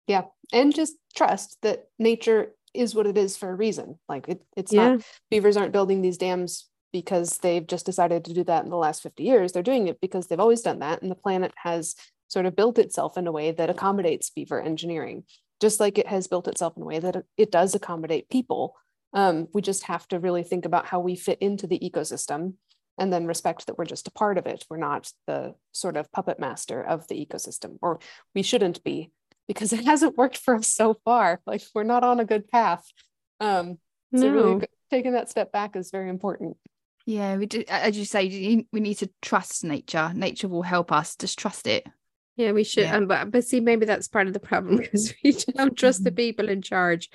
[0.09, 0.25] Yeah.
[0.53, 3.99] And just trust that nature is what it is for a reason.
[4.09, 4.91] Like it, it's yeah.
[4.91, 8.77] not beavers aren't building these dams because they've just decided to do that in the
[8.77, 9.53] last 50 years.
[9.53, 11.03] They're doing it because they've always done that.
[11.03, 11.95] And the planet has
[12.29, 15.25] sort of built itself in a way that accommodates beaver engineering,
[15.61, 18.75] just like it has built itself in a way that it does accommodate people.
[19.13, 22.55] Um, we just have to really think about how we fit into the ecosystem
[22.99, 24.65] and then respect that we're just a part of it.
[24.69, 28.01] We're not the sort of puppet master of the ecosystem, or
[28.35, 29.13] we shouldn't be
[29.49, 31.41] because it hasn't worked for us so far.
[31.47, 32.85] Like we're not on a good path.
[33.41, 33.79] Um,
[34.15, 34.33] so no.
[34.33, 36.57] really taking that step back is very important.
[37.07, 37.65] Yeah, we do.
[37.69, 40.13] As you say, we need to trust nature.
[40.15, 41.17] Nature will help us.
[41.17, 41.87] Just trust it.
[42.37, 42.85] Yeah, we should.
[42.85, 42.97] Yeah.
[42.97, 46.13] Um, but but see, maybe that's part of the problem because we don't trust the
[46.13, 47.11] people in charge.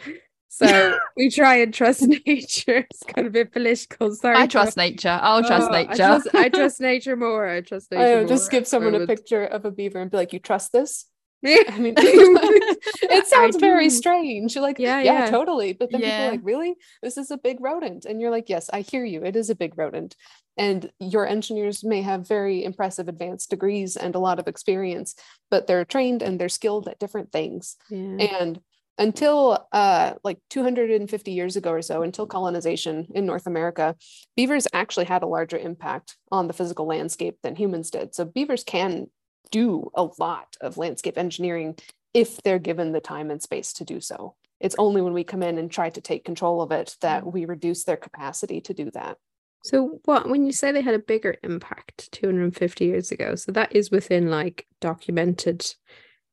[0.50, 2.86] So we try and trust nature.
[2.90, 4.14] It's kind of a bit political.
[4.14, 4.38] Sorry.
[4.38, 5.20] I trust nature.
[5.22, 5.92] I'll trust oh, nature.
[5.92, 7.48] I trust, I trust, nature more.
[7.48, 8.20] I trust nature.
[8.20, 11.08] I just give someone a picture of a beaver and be like, "You trust this?"
[11.70, 14.56] I mean, it sounds very strange.
[14.56, 15.74] You're like, yeah, yeah, yeah, totally.
[15.74, 16.10] But then yeah.
[16.10, 16.76] people are like, really?
[17.02, 18.06] This is a big rodent.
[18.06, 19.24] And you're like, yes, I hear you.
[19.24, 20.16] It is a big rodent.
[20.56, 25.16] And your engineers may have very impressive advanced degrees and a lot of experience,
[25.52, 27.76] but they're trained and they're skilled at different things.
[27.90, 28.60] And
[29.00, 33.96] until uh, like 250 years ago or so, until colonization in North America,
[34.36, 38.14] beavers actually had a larger impact on the physical landscape than humans did.
[38.14, 39.08] So beavers can
[39.52, 41.76] do a lot of landscape engineering
[42.14, 44.36] if they're given the time and space to do so.
[44.60, 47.46] It's only when we come in and try to take control of it that we
[47.46, 49.18] reduce their capacity to do that.
[49.64, 53.76] So what when you say they had a bigger impact 250 years ago, so that
[53.76, 55.66] is within like documented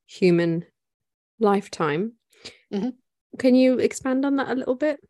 [0.06, 0.64] human
[1.38, 2.14] lifetime.
[2.72, 2.94] Mhm.
[3.38, 5.00] Can you expand on that a little bit?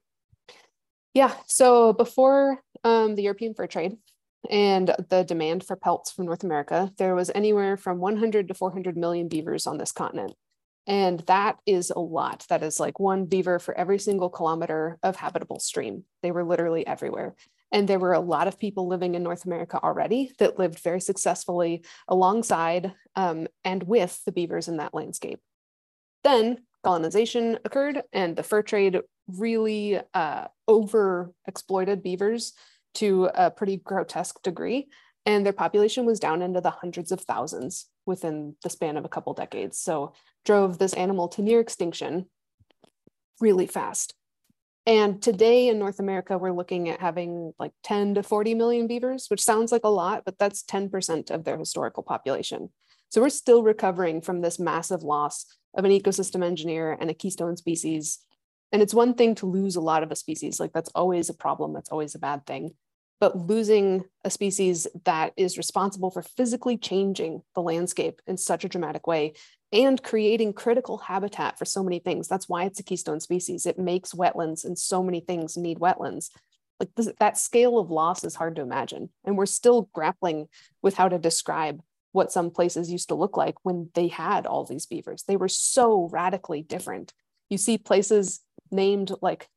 [1.14, 1.34] Yeah.
[1.46, 3.96] So before um, the European fur trade
[4.48, 8.96] and the demand for pelts from North America, there was anywhere from 100 to 400
[8.96, 10.34] million beavers on this continent.
[10.86, 12.46] And that is a lot.
[12.48, 16.04] That is like one beaver for every single kilometer of habitable stream.
[16.22, 17.34] They were literally everywhere.
[17.70, 21.00] And there were a lot of people living in North America already that lived very
[21.00, 25.38] successfully alongside um, and with the beavers in that landscape.
[26.24, 32.52] Then colonization occurred, and the fur trade really uh, over exploited beavers
[32.94, 34.88] to a pretty grotesque degree.
[35.26, 39.08] And their population was down into the hundreds of thousands within the span of a
[39.08, 39.78] couple decades.
[39.78, 40.14] So,
[40.46, 42.26] drove this animal to near extinction
[43.40, 44.14] really fast.
[44.86, 49.26] And today in North America, we're looking at having like 10 to 40 million beavers,
[49.28, 52.70] which sounds like a lot, but that's 10% of their historical population.
[53.10, 55.44] So we're still recovering from this massive loss
[55.76, 58.18] of an ecosystem engineer and a keystone species.
[58.72, 61.34] And it's one thing to lose a lot of a species, like that's always a
[61.34, 62.74] problem, that's always a bad thing.
[63.20, 68.68] But losing a species that is responsible for physically changing the landscape in such a
[68.68, 69.34] dramatic way
[69.72, 72.26] and creating critical habitat for so many things.
[72.26, 73.66] That's why it's a keystone species.
[73.66, 76.30] It makes wetlands, and so many things need wetlands.
[76.80, 79.10] Like this, that scale of loss is hard to imagine.
[79.24, 80.48] And we're still grappling
[80.82, 84.64] with how to describe what some places used to look like when they had all
[84.64, 85.22] these beavers.
[85.24, 87.12] They were so radically different.
[87.48, 88.40] You see places
[88.72, 89.48] named like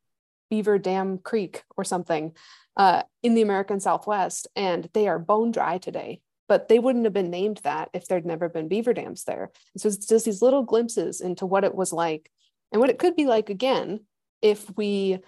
[0.49, 2.33] Beaver Dam Creek or something
[2.77, 6.21] uh, in the American Southwest, and they are bone dry today.
[6.49, 9.51] But they wouldn't have been named that if there'd never been beaver dams there.
[9.73, 12.29] And so it's just these little glimpses into what it was like
[12.71, 14.01] and what it could be like again
[14.41, 15.19] if we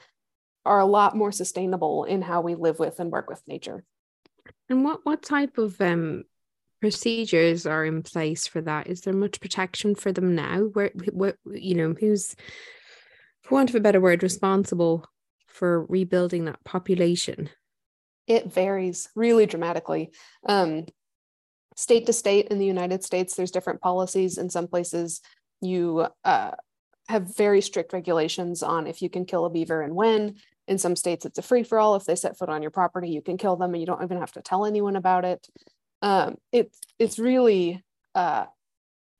[0.65, 3.83] are a lot more sustainable in how we live with and work with nature.
[4.69, 6.23] And what what type of um
[6.81, 8.87] procedures are in place for that?
[8.87, 10.59] Is there much protection for them now?
[10.59, 12.35] Where what you know who's
[13.43, 15.07] for want of a better word responsible
[15.55, 17.49] for rebuilding that population?
[18.27, 20.11] It varies really dramatically.
[20.45, 20.85] Um,
[21.77, 24.37] state to state in the United States, there's different policies.
[24.37, 25.21] In some places,
[25.61, 26.51] you uh,
[27.07, 30.35] have very strict regulations on if you can kill a beaver and when.
[30.67, 31.95] In some states, it's a free for all.
[31.95, 34.19] If they set foot on your property, you can kill them and you don't even
[34.19, 35.47] have to tell anyone about it.
[36.01, 38.45] Um, it's it's really uh,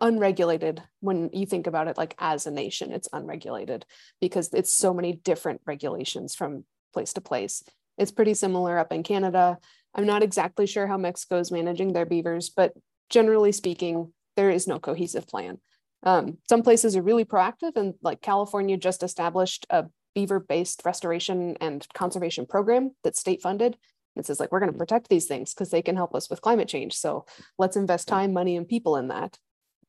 [0.02, 2.92] unregulated when you think about it like as a nation.
[2.92, 3.86] It's unregulated
[4.20, 7.64] because it's so many different regulations from place to place.
[7.98, 9.58] It's pretty similar up in Canada.
[9.94, 12.74] I'm not exactly sure how Mexico is managing their beavers, but
[13.10, 15.60] generally speaking, there is no cohesive plan.
[16.04, 21.56] Um, some places are really proactive, and like California just established a beaver based restoration
[21.62, 23.78] and conservation program that's state funded.
[24.16, 26.42] It says, like, we're going to protect these things because they can help us with
[26.42, 26.94] climate change.
[26.94, 27.26] So
[27.58, 29.38] let's invest time, money, and people in that.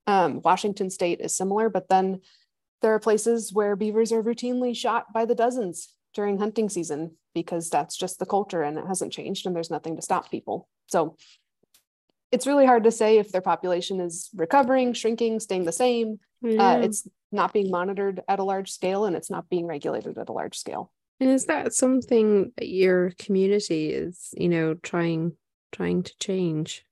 [0.07, 2.21] Um, Washington state is similar, but then
[2.83, 7.69] there are places where beavers are routinely shot by the dozens during hunting season because
[7.69, 10.69] that's just the culture and it hasn't changed and there's nothing to stop people.
[10.87, 11.17] So
[12.33, 16.19] it's really hard to say if their population is recovering, shrinking, staying the same.
[16.43, 16.63] Yeah.
[16.63, 20.29] Uh, it's not being monitored at a large scale and it's not being regulated at
[20.29, 20.93] a large scale.
[21.21, 25.33] And is that something that your community is, you know, trying
[25.73, 26.85] trying to change?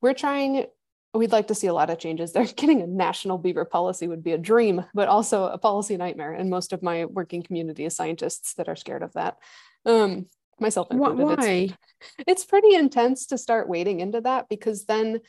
[0.00, 0.66] We're trying
[1.14, 2.44] we'd like to see a lot of changes there.
[2.56, 6.32] Getting a national beaver policy would be a dream, but also a policy nightmare.
[6.32, 9.36] And most of my working community is scientists that are scared of that.
[9.84, 10.26] Um,
[10.58, 11.38] myself included.
[11.38, 11.44] Why?
[11.44, 11.74] It's,
[12.26, 15.20] it's pretty intense to start wading into that because then,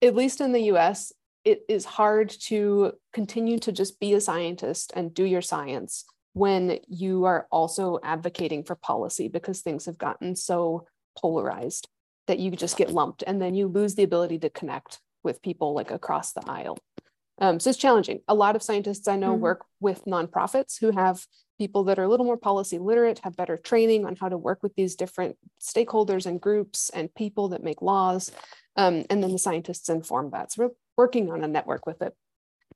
[0.00, 1.12] at least in the US,
[1.44, 6.78] it is hard to continue to just be a scientist and do your science when
[6.88, 10.86] you are also advocating for policy because things have gotten so
[11.18, 11.88] polarized
[12.26, 15.74] that you just get lumped and then you lose the ability to connect with people
[15.74, 16.78] like across the aisle.
[17.40, 18.20] Um, so it's challenging.
[18.28, 19.42] A lot of scientists I know mm-hmm.
[19.42, 21.24] work with nonprofits who have
[21.58, 24.62] people that are a little more policy literate, have better training on how to work
[24.62, 28.30] with these different stakeholders and groups and people that make laws.
[28.76, 30.52] Um, and then the scientists inform that.
[30.52, 32.14] So we're working on a network with it.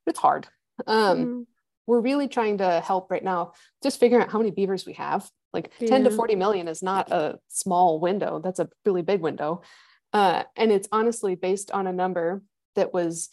[0.05, 0.47] It's hard.
[0.85, 1.41] Um, mm-hmm.
[1.85, 5.29] We're really trying to help right now, just figuring out how many beavers we have
[5.53, 5.89] like yeah.
[5.89, 8.39] 10 to 40 million is not a small window.
[8.43, 9.61] That's a really big window.
[10.13, 12.41] Uh, and it's honestly based on a number
[12.75, 13.29] that was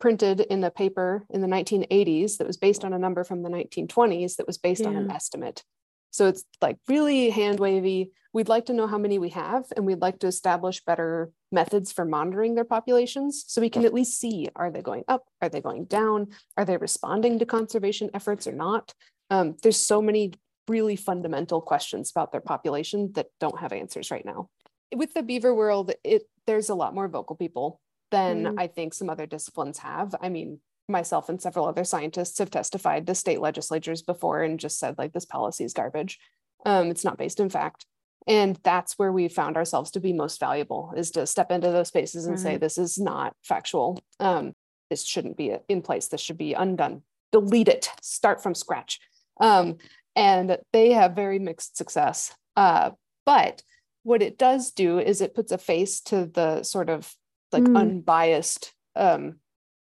[0.00, 3.48] printed in a paper in the 1980s that was based on a number from the
[3.48, 4.88] 1920s that was based yeah.
[4.88, 5.62] on an estimate.
[6.10, 8.10] So it's like really hand wavy.
[8.32, 11.92] We'd like to know how many we have, and we'd like to establish better methods
[11.92, 15.50] for monitoring their populations so we can at least see are they going up are
[15.50, 18.94] they going down are they responding to conservation efforts or not
[19.28, 20.32] um, there's so many
[20.68, 24.48] really fundamental questions about their population that don't have answers right now.
[24.94, 28.54] With the beaver world it there's a lot more vocal people than mm.
[28.58, 30.14] i think some other disciplines have.
[30.20, 34.78] I mean myself and several other scientists have testified to state legislatures before and just
[34.78, 36.18] said like this policy is garbage.
[36.66, 37.86] Um, it's not based in fact.
[38.26, 41.88] And that's where we found ourselves to be most valuable is to step into those
[41.88, 44.00] spaces and say this is not factual.
[44.20, 44.52] Um,
[44.90, 46.06] this shouldn't be in place.
[46.06, 47.02] This should be undone.
[47.32, 47.90] Delete it.
[48.00, 49.00] Start from scratch.
[49.40, 49.78] Um,
[50.14, 52.90] and they have very mixed success uh,
[53.24, 53.62] but
[54.04, 57.12] what it does do is it puts a face to the sort of
[57.52, 57.78] like mm.
[57.78, 59.36] unbiased um,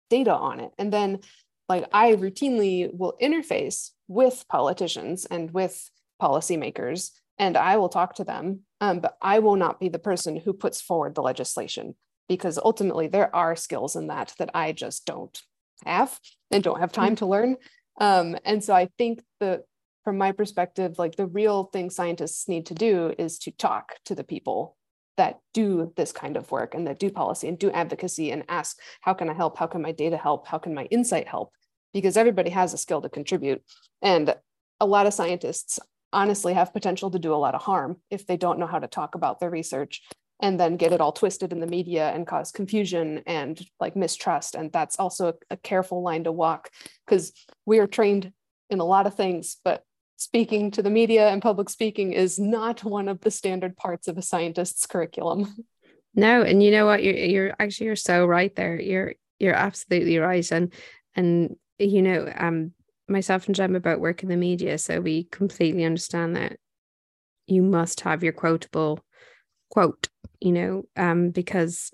[0.09, 1.19] data on it and then
[1.69, 5.89] like i routinely will interface with politicians and with
[6.21, 10.35] policymakers and I will talk to them, um, but I will not be the person
[10.35, 11.95] who puts forward the legislation
[12.29, 15.37] because ultimately there are skills in that that I just don't
[15.85, 16.17] have
[16.51, 17.57] and don't have time to learn.
[17.99, 19.63] Um, and so I think that
[20.03, 24.15] from my perspective, like the real thing scientists need to do is to talk to
[24.15, 24.77] the people
[25.17, 28.79] that do this kind of work and that do policy and do advocacy and ask,
[29.01, 29.57] how can I help?
[29.57, 30.47] How can my data help?
[30.47, 31.51] How can my insight help?
[31.93, 33.61] Because everybody has a skill to contribute.
[34.01, 34.35] And
[34.79, 35.79] a lot of scientists
[36.11, 38.87] honestly have potential to do a lot of harm if they don't know how to
[38.87, 40.01] talk about their research
[40.41, 44.55] and then get it all twisted in the media and cause confusion and like mistrust
[44.55, 46.69] and that's also a, careful line to walk
[47.05, 47.31] because
[47.65, 48.31] we are trained
[48.69, 49.83] in a lot of things but
[50.17, 54.17] speaking to the media and public speaking is not one of the standard parts of
[54.17, 55.65] a scientist's curriculum.
[56.15, 57.03] No and you know what?
[57.03, 58.79] You're, you're actually you're so right there.
[58.79, 60.51] You're you're absolutely right.
[60.51, 60.71] And
[61.15, 62.73] and you know um
[63.07, 66.57] myself and Jem about work in the media, so we completely understand that
[67.47, 68.99] you must have your quotable
[69.69, 70.07] quote,
[70.39, 71.91] you know, um, because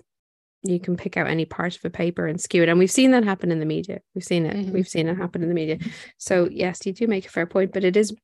[0.62, 2.68] you can pick out any part of a paper and skew it.
[2.68, 4.00] And we've seen that happen in the media.
[4.14, 4.56] We've seen it.
[4.56, 4.72] Mm-hmm.
[4.72, 5.78] We've seen it happen in the media.
[6.18, 8.14] So yes, you do make a fair point, but it is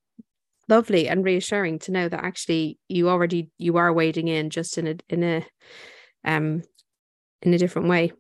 [0.69, 4.87] lovely and reassuring to know that actually you already you are wading in just in
[4.89, 5.47] a in a
[6.25, 6.63] um
[7.43, 8.13] in a different way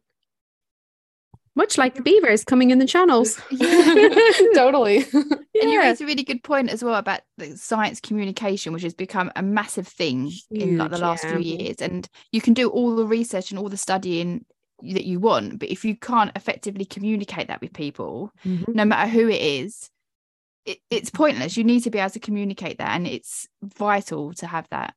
[1.56, 3.40] much like the beavers coming in the channels.
[4.54, 4.98] totally.
[5.12, 5.22] yeah.
[5.62, 8.92] And you raise a really good point as well about the science communication, which has
[8.92, 11.38] become a massive thing Huge, in like the last yeah.
[11.38, 11.76] few years.
[11.80, 14.44] And you can do all the research and all the studying
[14.82, 18.70] that you want, but if you can't effectively communicate that with people, mm-hmm.
[18.70, 19.90] no matter who it is,
[20.66, 21.56] it, it's pointless.
[21.56, 24.94] You need to be able to communicate that, and it's vital to have that.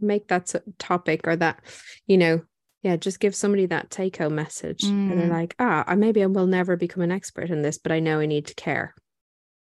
[0.00, 1.60] Make that topic or that,
[2.06, 2.42] you know,
[2.84, 4.90] yeah just give somebody that take home message mm.
[4.90, 5.32] and they're mm.
[5.32, 8.26] like ah maybe i will never become an expert in this but i know i
[8.26, 8.94] need to care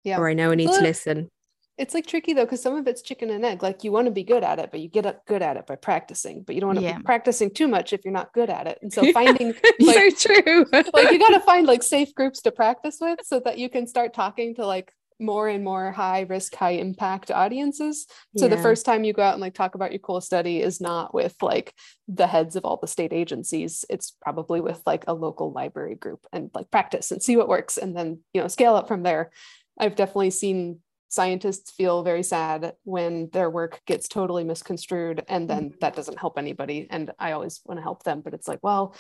[0.04, 1.30] yeah or i know i need to listen
[1.78, 4.12] it's like tricky though because some of it's chicken and egg like you want to
[4.12, 6.62] be good at it but you get up good at it by practicing but you
[6.62, 6.98] don't want to yeah.
[6.98, 9.48] be practicing too much if you're not good at it and so finding
[9.80, 13.40] like, so true like you got to find like safe groups to practice with so
[13.40, 18.06] that you can start talking to like more and more high risk high impact audiences.
[18.38, 18.56] So yeah.
[18.56, 21.14] the first time you go out and like talk about your cool study is not
[21.14, 21.74] with like
[22.08, 23.86] the heads of all the state agencies.
[23.90, 27.78] It's probably with like a local library group and like practice and see what works
[27.78, 29.32] and then you know scale up from there.
[29.80, 35.70] I've definitely seen scientists feel very sad when their work gets totally misconstrued and then
[35.70, 35.78] mm-hmm.
[35.80, 36.88] that doesn't help anybody.
[36.90, 38.96] And i always want to help them but it's like well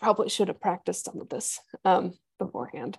[0.00, 2.98] probably should have practiced some of this um, beforehand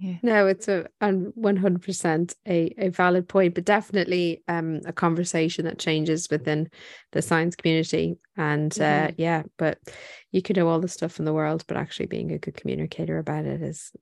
[0.00, 0.16] yeah.
[0.22, 4.92] No, it's a and one hundred percent a a valid point, but definitely um a
[4.92, 6.68] conversation that changes within
[7.12, 8.16] the science community.
[8.36, 9.06] And uh, mm-hmm.
[9.06, 9.78] uh, yeah, but
[10.32, 13.18] you can know all the stuff in the world, but actually being a good communicator
[13.18, 13.92] about it is,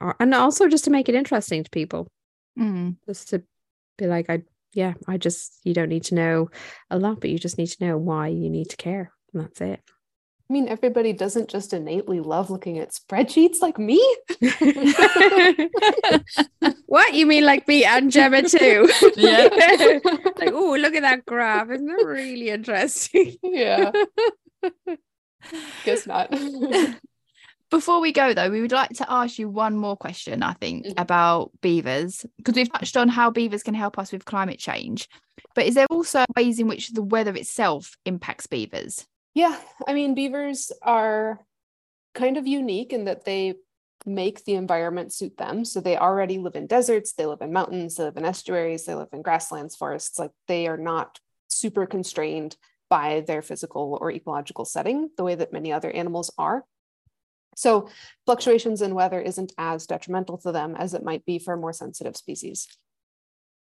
[0.00, 2.08] uh, and also just to make it interesting to people,
[2.58, 2.96] mm.
[3.06, 3.42] just to
[3.96, 4.42] be like, I
[4.74, 6.50] yeah, I just you don't need to know
[6.90, 9.60] a lot, but you just need to know why you need to care, and that's
[9.60, 9.80] it.
[10.48, 13.98] I mean, everybody doesn't just innately love looking at spreadsheets like me.
[16.86, 18.88] what you mean, like me and Gemma too?
[19.14, 19.50] Yeah.
[20.38, 21.70] like, oh, look at that graph!
[21.70, 23.36] Isn't it really interesting?
[23.42, 23.92] yeah.
[25.84, 26.34] Guess not.
[27.70, 30.86] Before we go, though, we would like to ask you one more question, I think,
[30.86, 30.98] mm-hmm.
[30.98, 35.10] about beavers, because we've touched on how beavers can help us with climate change.
[35.54, 39.06] But is there also ways in which the weather itself impacts beavers?
[39.34, 41.40] Yeah, I mean, beavers are
[42.14, 43.54] kind of unique in that they
[44.06, 45.64] make the environment suit them.
[45.64, 48.94] So they already live in deserts, they live in mountains, they live in estuaries, they
[48.94, 50.18] live in grasslands, forests.
[50.18, 51.18] Like they are not
[51.48, 52.56] super constrained
[52.90, 56.64] by their physical or ecological setting the way that many other animals are.
[57.54, 57.88] So
[58.24, 62.16] fluctuations in weather isn't as detrimental to them as it might be for more sensitive
[62.16, 62.68] species.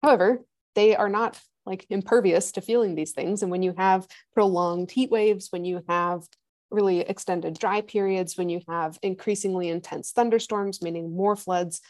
[0.02, 0.44] However,
[0.74, 3.42] they are not like impervious to feeling these things.
[3.42, 6.22] And when you have prolonged heat waves, when you have
[6.70, 11.80] really extended dry periods, when you have increasingly intense thunderstorms, meaning more floods,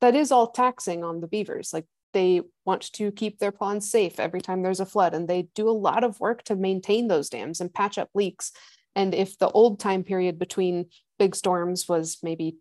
[0.00, 1.72] that is all taxing on the beavers.
[1.72, 5.48] Like they want to keep their ponds safe every time there's a flood, and they
[5.54, 8.52] do a lot of work to maintain those dams and patch up leaks.
[8.94, 10.86] And if the old time period between
[11.18, 12.56] big storms was maybe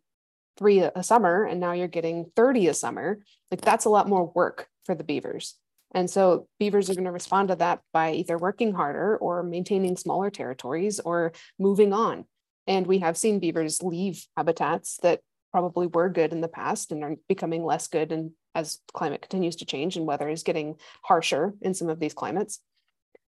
[0.57, 3.19] three a summer, and now you're getting 30 a summer,
[3.51, 5.55] like that's a lot more work for the beavers.
[5.95, 9.95] And so beavers are going to respond to that by either working harder or maintaining
[9.95, 12.25] smaller territories or moving on.
[12.67, 15.21] And we have seen beavers leave habitats that
[15.51, 19.55] probably were good in the past and are becoming less good and as climate continues
[19.57, 22.59] to change and weather is getting harsher in some of these climates.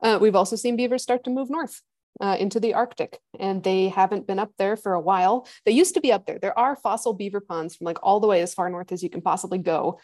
[0.03, 1.83] Uh, we've also seen beavers start to move north
[2.21, 5.47] uh, into the Arctic, and they haven't been up there for a while.
[5.65, 6.39] They used to be up there.
[6.39, 9.11] There are fossil beaver ponds from like all the way as far north as you
[9.11, 9.99] can possibly go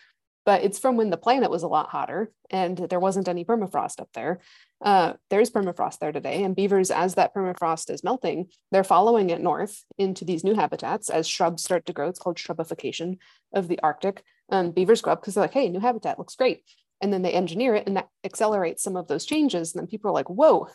[0.45, 4.01] but it's from when the planet was a lot hotter and there wasn't any permafrost
[4.01, 4.41] up there.
[4.81, 9.41] Uh, there's permafrost there today, and beavers, as that permafrost is melting, they're following it
[9.41, 12.09] north into these new habitats as shrubs start to grow.
[12.09, 13.19] It's called shrubification
[13.55, 14.23] of the Arctic.
[14.51, 16.65] Um, beavers go up because they're like, hey, new habitat looks great.
[17.01, 19.73] And then they engineer it, and that accelerates some of those changes.
[19.73, 20.69] And then people are like, whoa,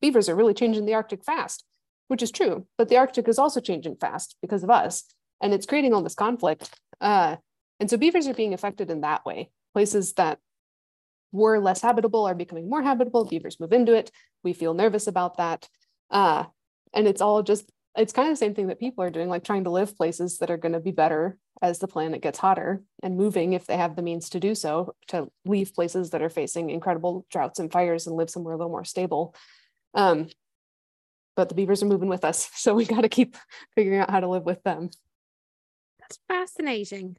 [0.00, 1.64] beavers are really changing the Arctic fast,
[2.08, 2.66] which is true.
[2.78, 5.04] But the Arctic is also changing fast because of us.
[5.40, 6.70] And it's creating all this conflict.
[7.00, 7.36] Uh,
[7.82, 9.50] and so beavers are being affected in that way.
[9.74, 10.38] Places that
[11.32, 13.24] were less habitable are becoming more habitable.
[13.24, 14.12] Beavers move into it.
[14.44, 15.68] We feel nervous about that.
[16.08, 16.44] Uh,
[16.94, 19.42] and it's all just, it's kind of the same thing that people are doing, like
[19.42, 22.84] trying to live places that are going to be better as the planet gets hotter
[23.02, 26.30] and moving if they have the means to do so, to leave places that are
[26.30, 29.34] facing incredible droughts and fires and live somewhere a little more stable.
[29.94, 30.28] Um,
[31.34, 32.48] but the beavers are moving with us.
[32.54, 33.36] So we got to keep
[33.74, 34.90] figuring out how to live with them.
[35.98, 37.16] That's fascinating.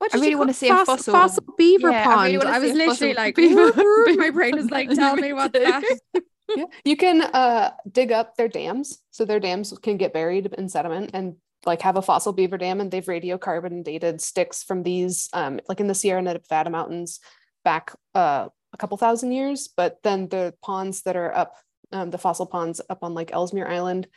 [0.00, 2.34] I really want to see a fossil fossil beaver Yeah, I pond.
[2.34, 3.72] really I, was literally like, beaver.
[4.16, 5.82] my brain is like, tell me what that.
[6.56, 6.64] yeah.
[6.84, 8.98] You can uh, dig up their dams.
[9.10, 12.80] So their dams can get buried in sediment and like have a fossil beaver dam
[12.80, 17.20] and they've radiocarbon dated sticks from these um, like in the Sierra Nevada mountains
[17.64, 19.68] back uh, a couple thousand years.
[19.74, 21.56] But then the ponds that are up,
[21.92, 24.08] um, the fossil ponds up on like Ellesmere Island,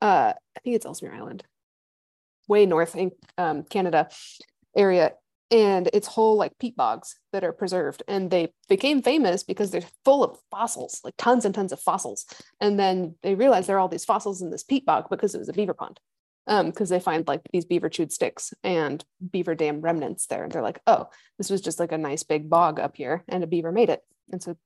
[0.00, 1.44] uh, I think it's Ellesmere Island,
[2.46, 4.08] way north in um, Canada
[4.76, 5.12] area
[5.50, 9.82] and it's whole like peat bogs that are preserved and they became famous because they're
[10.04, 12.26] full of fossils like tons and tons of fossils.
[12.60, 15.38] And then they realized there are all these fossils in this peat bog because it
[15.38, 16.00] was a beaver pond
[16.46, 20.44] because um, they find like these beaver chewed sticks and beaver dam remnants there.
[20.44, 21.08] And they're like oh
[21.38, 24.02] this was just like a nice big bog up here and a beaver made it.
[24.30, 24.56] And so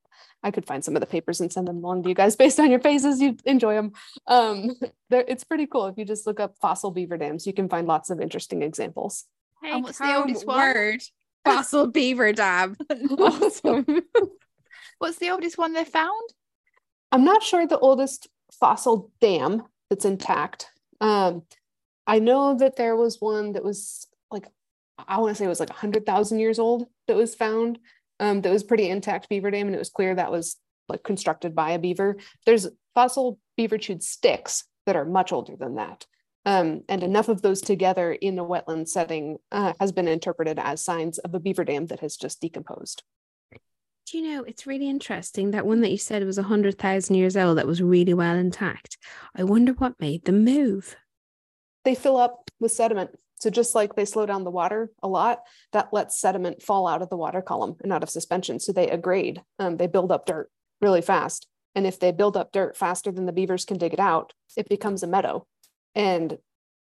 [0.42, 2.60] i could find some of the papers and send them along to you guys based
[2.60, 3.92] on your faces you enjoy them
[4.26, 4.72] um,
[5.10, 5.86] it's pretty cool.
[5.86, 9.26] If you just look up fossil beaver dams you can find lots of interesting examples
[9.62, 10.58] Take And what's the oldest one?
[10.58, 11.02] word?
[11.44, 12.76] Fossil beaver dam.
[13.18, 13.86] Awesome.
[14.98, 16.30] What's the oldest one they found?
[17.10, 20.68] I'm not sure the oldest fossil dam that's intact.
[21.00, 21.42] Um,
[22.06, 24.46] I know that there was one that was like,
[25.08, 27.78] I want to say it was like 100,000 years old that was found.
[28.20, 30.56] Um, that was pretty intact beaver dam, and it was clear that was
[30.88, 32.16] like constructed by a beaver.
[32.46, 36.06] There's fossil beaver chewed sticks that are much older than that.
[36.44, 40.84] Um, and enough of those together in a wetland setting uh, has been interpreted as
[40.84, 43.04] signs of a beaver dam that has just decomposed.
[44.06, 47.58] Do you know, it's really interesting that one that you said was 100,000 years old
[47.58, 48.98] that was really well intact.
[49.36, 50.96] I wonder what made them move.
[51.84, 53.10] They fill up with sediment.
[53.36, 55.40] So just like they slow down the water a lot,
[55.72, 58.60] that lets sediment fall out of the water column and out of suspension.
[58.60, 59.42] So they aggrade.
[59.58, 61.46] Um, they build up dirt really fast.
[61.74, 64.68] And if they build up dirt faster than the beavers can dig it out, it
[64.68, 65.46] becomes a meadow.
[65.94, 66.38] And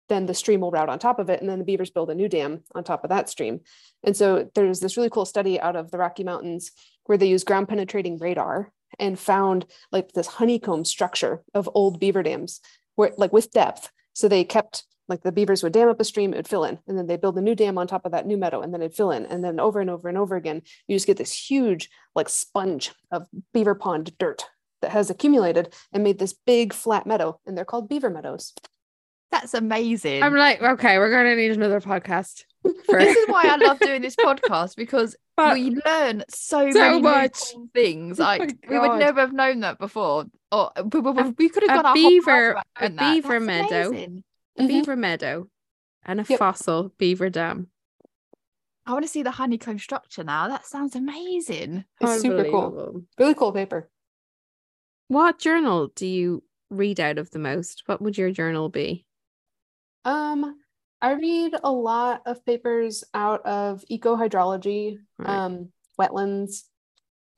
[0.09, 1.41] then the stream will route on top of it.
[1.41, 3.61] And then the beavers build a new dam on top of that stream.
[4.03, 6.71] And so there's this really cool study out of the Rocky Mountains
[7.05, 12.23] where they use ground penetrating radar and found like this honeycomb structure of old beaver
[12.23, 12.59] dams
[12.95, 13.91] where like with depth.
[14.13, 16.79] So they kept like the beavers would dam up a stream, it would fill in,
[16.87, 18.81] and then they build a new dam on top of that new meadow, and then
[18.81, 21.49] it'd fill in, and then over and over and over again, you just get this
[21.49, 24.45] huge like sponge of beaver pond dirt
[24.81, 28.53] that has accumulated and made this big flat meadow, and they're called beaver meadows.
[29.33, 30.21] That's amazing.
[30.21, 32.43] I'm like, okay, we're going to need another podcast.
[32.85, 32.99] For...
[32.99, 37.01] this is why I love doing this podcast because But- we learn so, So many
[37.01, 37.41] much.
[37.73, 38.19] things.
[38.19, 40.25] Oh Like my we would never have known that before.
[40.51, 42.95] Or we, we- A- we could have a gone our whole lives beaver- a knowing
[42.95, 43.13] that.
[43.13, 43.87] beaver That's meadow.
[43.89, 44.23] amazing.
[44.59, 44.67] a Mhm.
[44.67, 45.47] beaver meadow
[46.05, 46.37] and a Yep.
[46.39, 47.67] fossil beaver dam.
[48.85, 50.47] I want to see the honeycomb structure now.
[50.47, 51.85] That sounds amazing.
[52.01, 52.65] It's super cool.
[52.65, 53.03] Unbelievable.
[53.17, 53.89] Really cool paper.
[55.07, 57.83] What journal do you read out of the most?
[57.87, 59.05] What would your journal be?
[60.05, 60.57] Um,
[61.01, 65.29] I read a lot of papers out of ecohydrology, Right.
[65.29, 66.63] um, wetlands,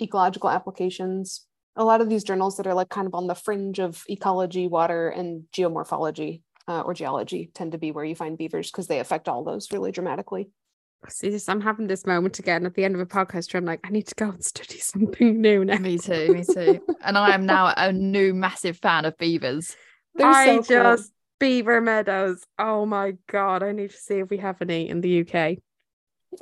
[0.01, 1.45] ecological applications.
[1.75, 4.67] A lot of these journals that are like kind of on the fringe of ecology,
[4.67, 8.99] water, and geomorphology uh, or geology tend to be where you find beavers because they
[8.99, 10.49] affect all those really dramatically.
[11.09, 13.65] See this, I'm having this moment again at the end of a podcast where I'm
[13.65, 15.77] like, I need to go and study something new now.
[15.77, 16.81] Me too, me too.
[17.01, 19.75] and I am now a new massive fan of beavers.
[20.15, 22.43] They're I so just Beaver Meadows.
[22.57, 25.57] Oh my god, I need to see if we have any in the UK.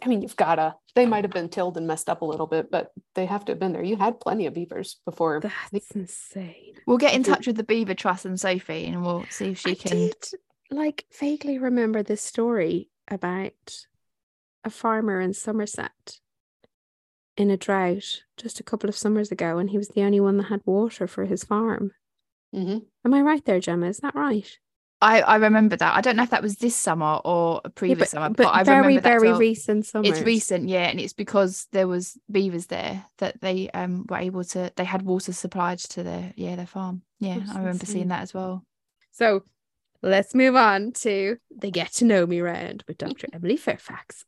[0.01, 0.75] I mean, you've gotta.
[0.95, 3.51] They might have been tilled and messed up a little bit, but they have to
[3.51, 3.83] have been there.
[3.83, 5.39] You had plenty of beavers before.
[5.39, 6.75] That's insane.
[6.85, 9.71] We'll get in touch with the Beaver Trust and Sophie, and we'll see if she
[9.71, 9.91] I can.
[9.91, 10.15] did
[10.71, 13.77] like vaguely remember this story about
[14.63, 16.19] a farmer in Somerset
[17.35, 20.37] in a drought just a couple of summers ago, and he was the only one
[20.37, 21.91] that had water for his farm.
[22.51, 23.87] hmm Am I right there, Gemma?
[23.87, 24.57] Is that right?
[25.03, 25.95] I, I remember that.
[25.95, 28.77] I don't know if that was this summer or a previous summer, but, I very,
[28.77, 30.07] remember that very till- recent summer.
[30.07, 34.43] It's recent, yeah, and it's because there was beavers there that they um were able
[34.45, 34.71] to.
[34.75, 37.01] They had water supplied to their yeah their farm.
[37.19, 37.93] Yeah, That's I remember insane.
[37.93, 38.63] seeing that as well.
[39.11, 39.43] So
[40.01, 43.27] let's move on to the get to know me round with Dr.
[43.33, 44.25] Emily Fairfax.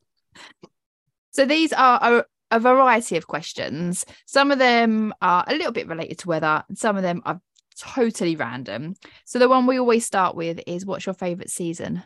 [1.32, 4.06] So these are a, a variety of questions.
[4.26, 7.42] Some of them are a little bit related to weather, and some of them are
[7.80, 8.96] totally random.
[9.26, 12.04] So the one we always start with is what's your favorite season?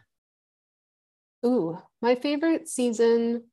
[1.45, 3.43] Ooh, my favorite season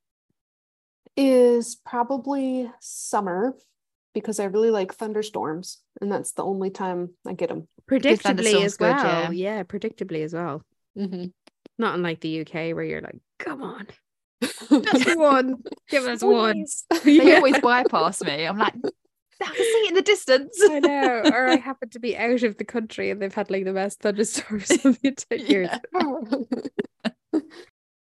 [1.17, 3.55] is probably summer
[4.13, 7.69] because I really like thunderstorms, and that's the only time I get them.
[7.89, 9.05] Predictably thunderstorms as good, well.
[9.05, 9.31] yeah.
[9.31, 10.63] yeah, predictably as well.
[10.99, 11.27] Mm-hmm.
[11.79, 13.87] Not unlike the UK where you're like, come on,
[14.43, 15.57] Just one.
[15.89, 16.65] Give us one.
[17.05, 17.37] They Yeah.
[17.37, 18.45] always bypass me.
[18.45, 18.75] I'm like,
[19.43, 20.59] I can see it in the distance.
[20.63, 21.23] I know.
[21.33, 24.01] Or I happen to be out of the country and they've had like the best
[24.01, 25.69] thunderstorms of the 10 years.
[27.33, 27.41] Yeah.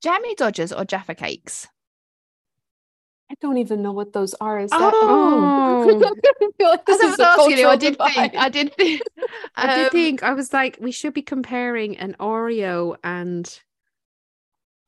[0.02, 1.68] Jammy Dodgers or Jaffa Cakes?
[3.30, 4.58] I don't even know what those are.
[4.58, 4.92] Is that?
[4.94, 6.12] Oh.
[6.60, 8.34] I like this I was asking you, I cultural did think.
[8.34, 9.02] I did think.
[9.54, 13.60] I did um, think, I was like, we should be comparing an Oreo and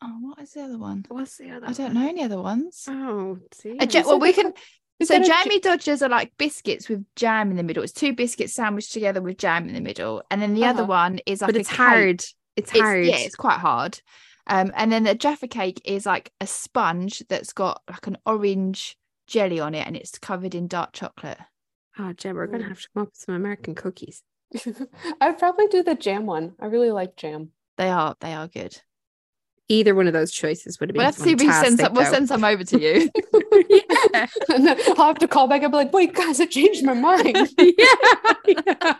[0.04, 1.04] Oh, what is the other one?
[1.08, 2.84] what's the other I don't know any other ones.
[2.88, 3.76] Oh, see.
[3.78, 4.52] A ja- is well, it we can.
[5.02, 7.82] Is So that a j- jammy dodgers are like biscuits with jam in the middle.
[7.82, 10.90] It's two biscuits sandwiched together with jam in the middle, and then the other Uh-huh.
[10.90, 11.76] one is like but a it's cake.
[11.76, 12.20] hard.
[12.56, 13.06] It's It's, hard.
[13.06, 14.00] yeah, it's quite hard.
[14.46, 18.96] Um, and then the Jaffa cake is like a sponge that's got like an orange
[19.26, 21.38] jelly on it, and it's covered in dark chocolate.
[21.98, 22.68] Oh, Jem, we're gonna Mm.
[22.68, 24.22] have to come up with some American cookies.
[25.20, 26.54] I'd probably do the jam one.
[26.60, 27.52] I really like jam.
[27.78, 28.80] They are they are good.
[29.68, 31.78] Either one of those choices would have been We'll have to see if we send
[31.78, 31.94] fantastic, some.
[31.94, 33.10] We'll send some over to you.
[33.70, 34.26] yeah.
[34.52, 36.94] and then I'll have to call back and be like, wait, guys, I changed my
[36.94, 37.36] mind.
[37.58, 38.94] yeah, yeah.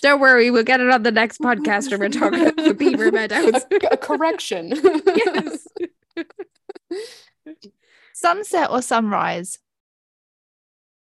[0.00, 3.12] Don't worry, we'll get it on the next podcast when we're talking about the Beaver
[3.12, 3.62] Meadows.
[3.70, 4.72] a, a correction.
[5.06, 5.68] yes.
[8.14, 9.58] Sunset or sunrise?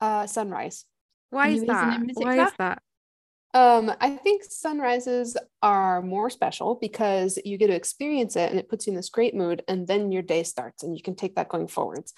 [0.00, 0.84] Uh, sunrise.
[1.30, 2.00] Why Any is that?
[2.14, 2.82] Why is that?
[3.54, 8.68] Um, I think sunrises are more special because you get to experience it and it
[8.68, 11.36] puts you in this great mood, and then your day starts and you can take
[11.36, 12.12] that going forwards.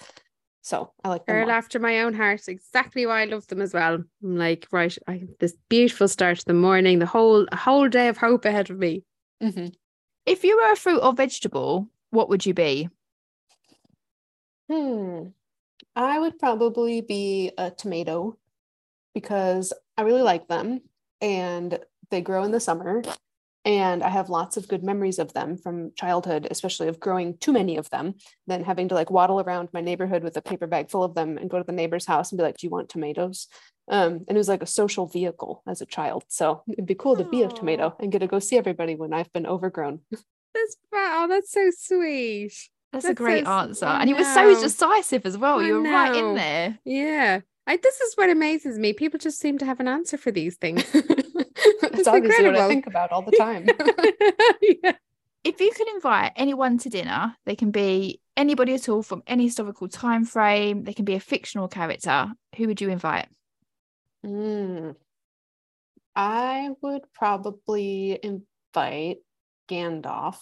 [0.61, 2.47] So I like them after my own heart.
[2.47, 4.03] Exactly why I love them as well.
[4.23, 7.89] I'm like, right, I have this beautiful start to the morning, the whole a whole
[7.89, 9.03] day of hope ahead of me.
[9.41, 9.73] Mhm.
[10.25, 12.89] If you were a fruit or vegetable, what would you be?
[14.69, 15.29] Hmm.
[15.95, 18.37] I would probably be a tomato
[19.13, 20.81] because I really like them
[21.21, 23.03] and they grow in the summer.
[23.63, 27.53] And I have lots of good memories of them from childhood, especially of growing too
[27.53, 28.15] many of them,
[28.47, 31.37] then having to like waddle around my neighborhood with a paper bag full of them
[31.37, 33.47] and go to the neighbor's house and be like, Do you want tomatoes?
[33.87, 36.23] Um, and it was like a social vehicle as a child.
[36.27, 39.13] So it'd be cool to be a tomato and get to go see everybody when
[39.13, 39.99] I've been overgrown.
[40.53, 42.51] That's wow, that's so sweet.
[42.91, 43.85] That's, That's a great so answer.
[43.85, 45.59] I And you were so decisive as well.
[45.59, 46.77] I You were right in there.
[46.83, 47.39] Yeah.
[47.67, 48.93] I, this is what amazes me.
[48.93, 50.83] People just seem to have an answer for these things.
[50.93, 52.61] That's obviously what incredible.
[52.61, 53.67] I think about all the time.
[54.83, 54.93] yeah.
[55.43, 59.45] If you could invite anyone to dinner, they can be anybody at all from any
[59.45, 60.83] historical time frame.
[60.83, 62.31] They can be a fictional character.
[62.57, 63.27] Who would you invite?
[64.25, 64.95] Mm.
[66.15, 69.17] I would probably invite
[69.69, 70.37] Gandalf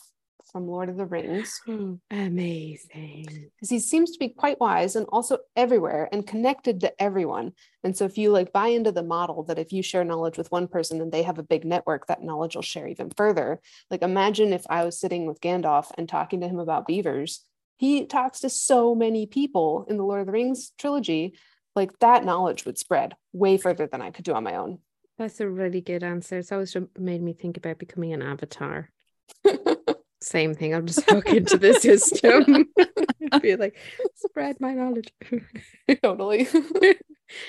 [0.51, 1.95] from Lord of the Rings hmm.
[2.11, 3.49] Amazing.
[3.55, 7.53] because he seems to be quite wise and also everywhere and connected to everyone.
[7.83, 10.51] And so if you like buy into the model that if you share knowledge with
[10.51, 13.59] one person and they have a big network, that knowledge will share even further.
[13.89, 17.45] Like imagine if I was sitting with Gandalf and talking to him about beavers.
[17.77, 21.35] He talks to so many people in the Lord of the Rings trilogy.
[21.75, 24.79] Like that knowledge would spread way further than I could do on my own.
[25.17, 26.37] That's a really good answer.
[26.37, 28.89] It's always made me think about becoming an avatar.
[30.21, 30.75] Same thing.
[30.75, 32.65] I'll just hook into the system.
[33.41, 33.77] Be like,
[34.15, 35.13] spread my knowledge.
[36.03, 36.47] totally.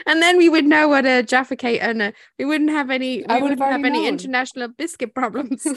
[0.07, 3.19] and then we would know what a Jaffa cake and a, we wouldn't have any
[3.19, 5.67] we I would have wouldn't have any international biscuit problems.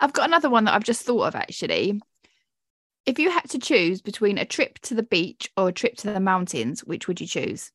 [0.00, 1.98] I've got another one that I've just thought of actually.
[3.06, 6.12] If you had to choose between a trip to the beach or a trip to
[6.12, 7.70] the mountains, which would you choose?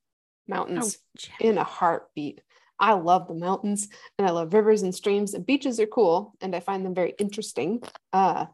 [0.48, 2.42] Mountains oh, J- in a heartbeat.
[2.82, 6.56] I love the mountains and I love rivers and streams and beaches are cool and
[6.56, 7.82] I find them very interesting.
[8.12, 8.48] Uh,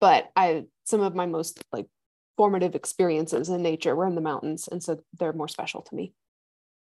[0.00, 1.86] but I some of my most like
[2.36, 6.14] formative experiences in nature were in the mountains and so they're more special to me.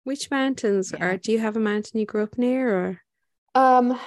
[0.04, 1.06] Which mountains Yeah.
[1.06, 3.02] or do you have a mountain you grew up near or
[3.56, 3.98] Um,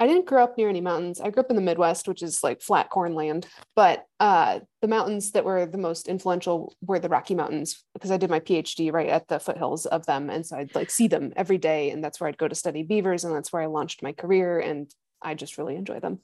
[0.00, 1.20] I didn't grow up near any mountains.
[1.20, 3.46] I grew up in the Midwest, which is like flat corn land.
[3.76, 8.16] But uh, the mountains that were the most influential were the Rocky Mountains because I
[8.16, 11.34] did my PhD right at the foothills of them, and so I'd like see them
[11.36, 14.02] every day, and that's where I'd go to study beavers, and that's where I launched
[14.02, 14.90] my career, and
[15.20, 16.20] I just really enjoy them.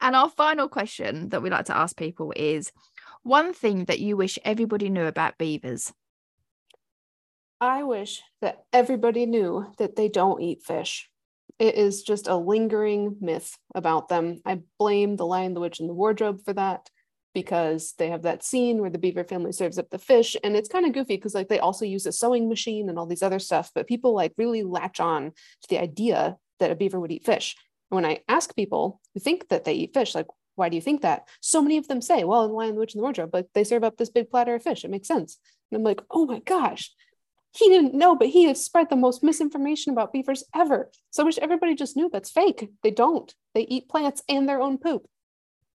[0.00, 2.70] And our final question that we like to ask people is
[3.24, 5.92] one thing that you wish everybody knew about beavers.
[7.60, 11.10] I wish that everybody knew that they don't eat fish.
[11.58, 14.40] It is just a lingering myth about them.
[14.44, 16.88] I blame The Lion, the Witch, and the Wardrobe for that
[17.34, 20.36] because they have that scene where the beaver family serves up the fish.
[20.42, 23.06] And it's kind of goofy because like they also use a sewing machine and all
[23.06, 27.00] these other stuff, but people like really latch on to the idea that a beaver
[27.00, 27.56] would eat fish.
[27.90, 30.82] And when I ask people who think that they eat fish, like, why do you
[30.82, 31.26] think that?
[31.40, 33.48] So many of them say, well, in The Lion, the Witch, and the Wardrobe, but
[33.54, 34.84] they serve up this big platter of fish.
[34.84, 35.38] It makes sense.
[35.70, 36.92] And I'm like, oh my gosh,
[37.56, 40.90] he didn't know, but he has spread the most misinformation about beavers ever.
[41.10, 42.68] So I wish everybody just knew that's fake.
[42.82, 43.32] They don't.
[43.54, 45.06] They eat plants and their own poop.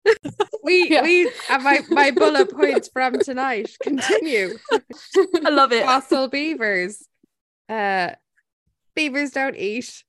[0.64, 1.04] we Yeah.
[1.04, 3.70] we have my, my bullet points from tonight.
[3.82, 4.58] Continue.
[5.46, 5.86] I love it.
[5.86, 7.08] Fossil beavers.
[7.70, 8.12] Uh
[8.96, 10.04] beavers don't eat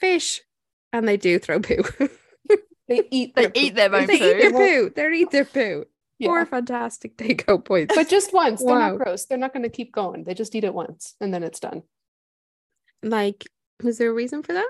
[0.00, 0.40] fish.
[0.92, 1.84] And they do throw poo.
[2.88, 3.34] They eat.
[3.36, 4.24] They their eat their own they poo.
[4.24, 4.90] eat their poo.
[4.94, 5.84] They eat their poo.
[6.22, 6.28] Yeah.
[6.28, 7.94] Four fantastic take points.
[7.94, 8.60] But just once.
[8.62, 8.90] They're Wow.
[8.92, 9.26] not gross.
[9.26, 10.24] They're not going to keep going.
[10.24, 11.82] They just eat it once and then it's done.
[13.02, 13.44] like,
[13.82, 14.68] was there a reason for that?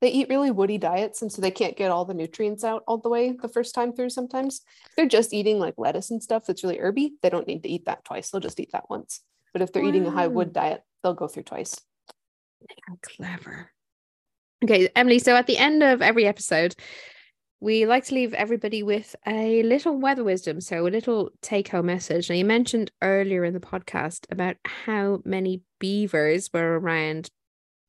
[0.00, 2.96] They eat really woody diets, and so they can't get all the nutrients out all
[2.98, 4.08] the way the first time through.
[4.10, 4.62] Sometimes
[4.96, 7.14] they're just eating like lettuce and stuff that's really herby.
[7.20, 8.30] They don't need to eat that twice.
[8.30, 9.20] They'll just eat that once.
[9.52, 11.76] But if they're eating a high wood diet, they'll go through twice.
[12.88, 13.72] How clever.
[14.64, 15.18] Okay, Emily.
[15.18, 16.74] So at the end of every episode,
[17.60, 20.60] we like to leave everybody with a little weather wisdom.
[20.60, 22.28] So a little take home message.
[22.28, 27.30] Now, you mentioned earlier in the podcast about how many beavers were around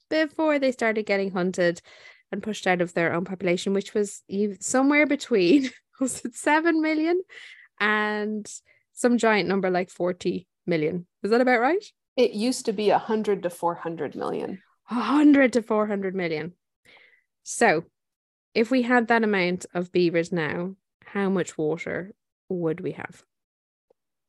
[0.09, 1.81] before they started getting hunted
[2.31, 4.23] and pushed out of their own population, which was
[4.59, 7.19] somewhere between was it seven million
[7.79, 8.49] and
[8.93, 11.05] some giant number like 40 million.
[11.23, 11.83] Is that about right?
[12.15, 14.61] It used to be a hundred to four hundred million.
[14.87, 16.53] 100 to 400 million.
[17.43, 17.85] So,
[18.55, 20.75] if we had that amount of beavers now,
[21.05, 22.13] how much water
[22.49, 23.23] would we have?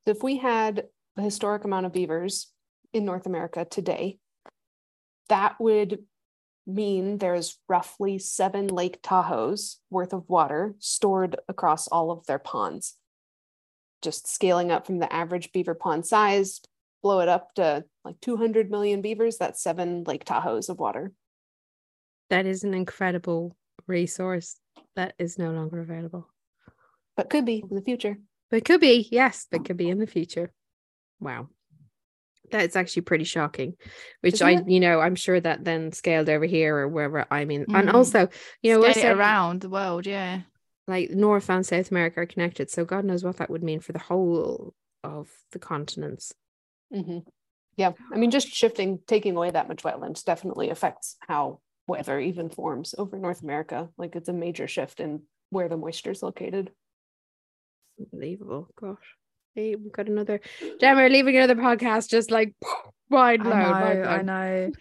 [0.05, 2.53] So if we had the historic amount of beavers
[2.93, 4.19] in North America today,
[5.29, 6.01] that would
[6.67, 12.97] mean there's roughly seven Lake Tahoes worth of water stored across all of their ponds.
[14.03, 16.61] Just scaling up from the average beaver pond size,
[17.03, 21.13] blow it up to like 200 million beavers, that's seven Lake Tahoes of water.
[22.31, 23.57] That is an incredible
[23.87, 24.57] resource
[24.95, 26.29] that is no longer available.
[27.17, 28.19] But could be in the future.
[28.51, 30.53] But could be, yes, but could be in the future.
[31.21, 31.49] Wow.
[32.51, 33.75] That's actually pretty shocking,
[34.21, 34.69] which Isn't I, it?
[34.69, 37.63] you know, I'm sure that then scaled over here or wherever I'm in.
[37.75, 37.95] And Mm.
[37.95, 38.29] also,
[38.63, 40.43] you know, we're Scale it saying, around the world, yeah.
[40.87, 42.71] like North and South America are connected.
[42.71, 46.33] So God knows what that would mean for the whole of the continents.
[46.95, 47.27] Mhm.
[47.77, 47.93] Yeah.
[48.13, 52.95] I mean, just shifting, taking away that much wetlands definitely affects how weather even forms
[52.99, 53.89] over North America.
[53.97, 56.71] Like it's a major shift in where the moisture is located.
[58.01, 58.69] Unbelievable.
[58.81, 58.97] Gosh.
[59.55, 60.41] Hey, we've got another
[60.81, 62.55] Gemma, we're leaving another podcast just like
[63.11, 63.81] wide I load.
[63.81, 64.73] wide know, I know.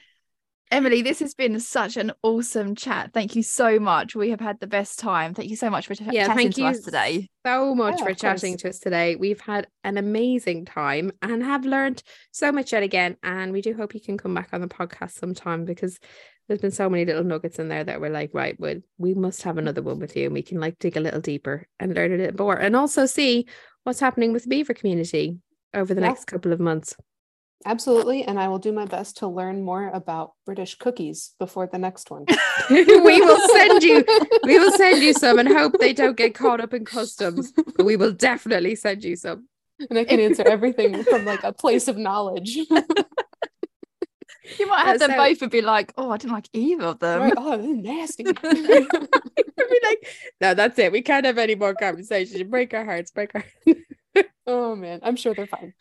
[0.72, 3.12] Emily, this has been such an awesome chat.
[3.14, 4.16] Thank you so much.
[4.16, 5.34] We have had the best time.
[5.36, 7.30] Thank you so much for ch- Yeah, chatting thank to you us today.
[7.46, 8.62] so much Yeah, for chatting course.
[8.64, 9.16] to us today.
[9.16, 12.02] We've had an amazing time and have learned
[12.32, 13.16] so much yet again.
[13.22, 16.00] And we do hope you can come back on the podcast sometime because
[16.48, 19.44] there's been so many little nuggets in there that we're like, right, we we must
[19.44, 22.14] have another one with you and we can like dig a little deeper and learn
[22.14, 23.48] a little more and also see
[23.84, 25.38] what's happening with the beaver community
[25.74, 26.08] over the Yeah.
[26.10, 26.96] next couple of months.
[27.66, 28.24] Absolutely.
[28.24, 32.12] And I will do my best to learn more about British cookies before the next
[32.12, 32.26] one.
[32.70, 32.84] we
[33.22, 34.06] will send you
[34.44, 37.86] we will send you some and hope they don't get caught up in customs but
[37.86, 39.48] we will definitely send you some
[39.90, 42.58] and I can answer everything from like a place of knowledge.
[44.60, 46.84] You might have Yeah, them so- both and be like, oh, I didn't like either
[46.86, 47.22] of them.
[47.22, 47.34] Right?
[47.38, 48.24] Oh, nasty.
[49.58, 50.08] Be like
[50.42, 53.44] no that's it we can't have any more conversations break our hearts break our
[54.48, 55.74] oh man, I'm sure they're fine.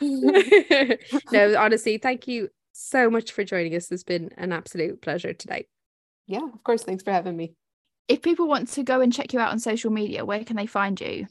[1.32, 3.90] no, honestly, thank you so much for joining us.
[3.92, 5.66] It's been an absolute pleasure today.
[6.26, 6.82] Yeah, of course.
[6.82, 7.54] Thanks for having me.
[8.08, 10.66] If people want to go and check you out on social media, where can they
[10.66, 11.26] find you?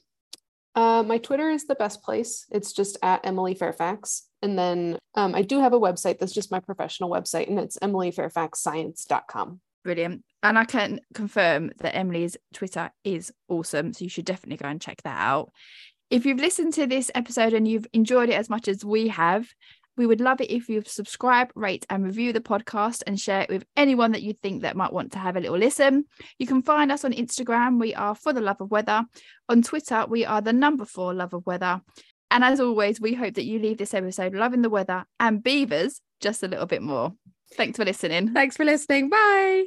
[0.75, 2.45] Uh, my Twitter is the best place.
[2.51, 4.23] It's just at Emily Fairfax.
[4.41, 7.77] And then um, I do have a website that's just my professional website, and it's
[7.77, 9.61] emilyfairfaxscience.com.
[9.83, 10.23] Brilliant.
[10.41, 13.93] And I can confirm that Emily's Twitter is awesome.
[13.93, 15.51] So you should definitely go and check that out.
[16.09, 19.47] If you've listened to this episode and you've enjoyed it as much as we have,
[19.97, 23.49] we would love it if you subscribe, rate, and review the podcast and share it
[23.49, 26.05] with anyone that you think that might want to have a little listen.
[26.39, 27.79] You can find us on Instagram.
[27.79, 29.05] We are for the love of weather.
[29.49, 31.81] On Twitter, we are the number four love of weather.
[32.31, 36.01] And as always, we hope that you leave this episode loving the weather and beavers
[36.19, 37.13] just a little bit more.
[37.55, 38.33] Thanks for listening.
[38.33, 39.09] Thanks for listening.
[39.09, 39.65] Bye.